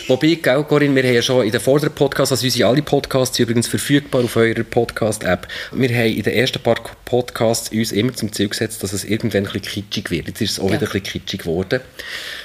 Wobei, 0.06 0.34
gell, 0.36 0.62
Corinne, 0.62 0.94
wir 0.94 1.02
haben 1.02 1.14
ja 1.14 1.22
schon 1.22 1.44
in 1.44 1.50
den 1.50 1.60
vorderen 1.60 1.92
Podcasts, 1.92 2.30
also 2.30 2.44
unsere 2.44 2.68
alle 2.68 2.82
Podcasts 2.82 3.36
sind 3.36 3.44
übrigens 3.44 3.66
verfügbar 3.66 4.22
auf 4.22 4.36
eurer 4.36 4.62
Podcast-App. 4.62 5.48
Wir 5.72 5.88
haben 5.88 6.06
in 6.12 6.22
den 6.22 6.34
ersten 6.34 6.62
paar 6.62 6.76
Podcasts 7.04 7.70
uns 7.70 7.90
immer 7.90 8.14
zum 8.14 8.32
Ziel 8.32 8.48
gesetzt, 8.48 8.84
dass 8.84 8.92
es 8.92 9.02
irgendwann 9.02 9.44
ein 9.46 9.52
bisschen 9.52 9.90
kitschig 9.90 10.10
wird. 10.12 10.28
Jetzt 10.28 10.40
ist 10.40 10.50
es 10.52 10.60
auch 10.60 10.70
Ja. 10.70 10.74
wieder 10.80 10.86
ein 10.86 10.92
bisschen 10.92 11.02
kitschig 11.24 11.40
geworden. 11.40 11.80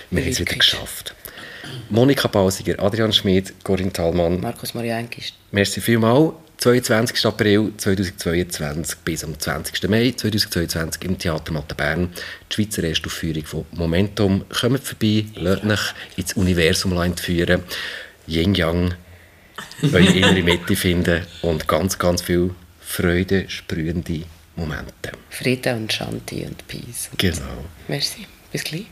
Wir 0.10 0.24
haben 0.24 0.32
es 0.32 0.40
wieder 0.40 0.56
geschafft. 0.56 1.14
Monika 1.90 2.28
Pausiger, 2.28 2.76
Adrian 2.80 3.14
Schmid, 3.14 3.54
Corinne 3.64 3.92
Thalmann, 3.92 4.40
Markus 4.40 4.74
Mariankist. 4.74 5.34
Merci 5.52 5.82
vielmals. 5.82 6.34
22. 6.58 7.26
April 7.26 7.74
2022 7.76 9.00
bis 9.04 9.24
am 9.24 9.38
20. 9.38 9.90
Mai 9.90 10.14
2022 10.16 11.04
im 11.04 11.18
Theater 11.18 11.52
Mathe 11.52 11.76
Bern. 11.76 12.10
Die 12.50 12.54
Schweizer 12.56 12.84
Erstaufführung 12.86 13.44
von 13.44 13.66
Momentum. 13.72 14.46
Kommt 14.48 14.84
vorbei, 14.84 15.26
lasst 15.36 15.66
euch 15.66 15.94
ins 16.16 16.34
Universum 16.34 17.16
führen. 17.18 17.64
Yin-Yang, 18.28 18.94
eure 19.82 20.00
innere 20.14 20.42
Mitte 20.42 20.76
finden 20.78 21.26
und 21.42 21.68
ganz, 21.68 22.00
ganz 22.00 22.22
viel 22.22 22.52
Freude, 22.80 23.50
sprühende 23.50 24.24
Momente. 24.56 25.12
Frieden 25.30 25.78
und 25.80 25.92
Shanti 25.92 26.46
und 26.46 26.66
Peace. 26.68 27.10
Genau. 27.18 27.66
Merci. 27.90 28.26
Bis 28.52 28.64
gleich. 28.64 28.86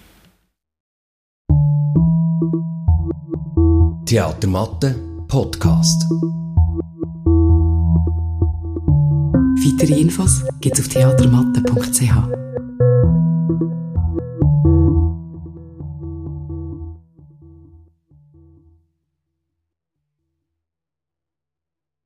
Theatermatte 4.06 4.96
Podcast. 5.28 6.04
Weitere 9.64 10.02
Infos 10.02 10.44
gibt's 10.60 10.80
auf 10.80 10.88
theatermatte.ch. 10.90 12.02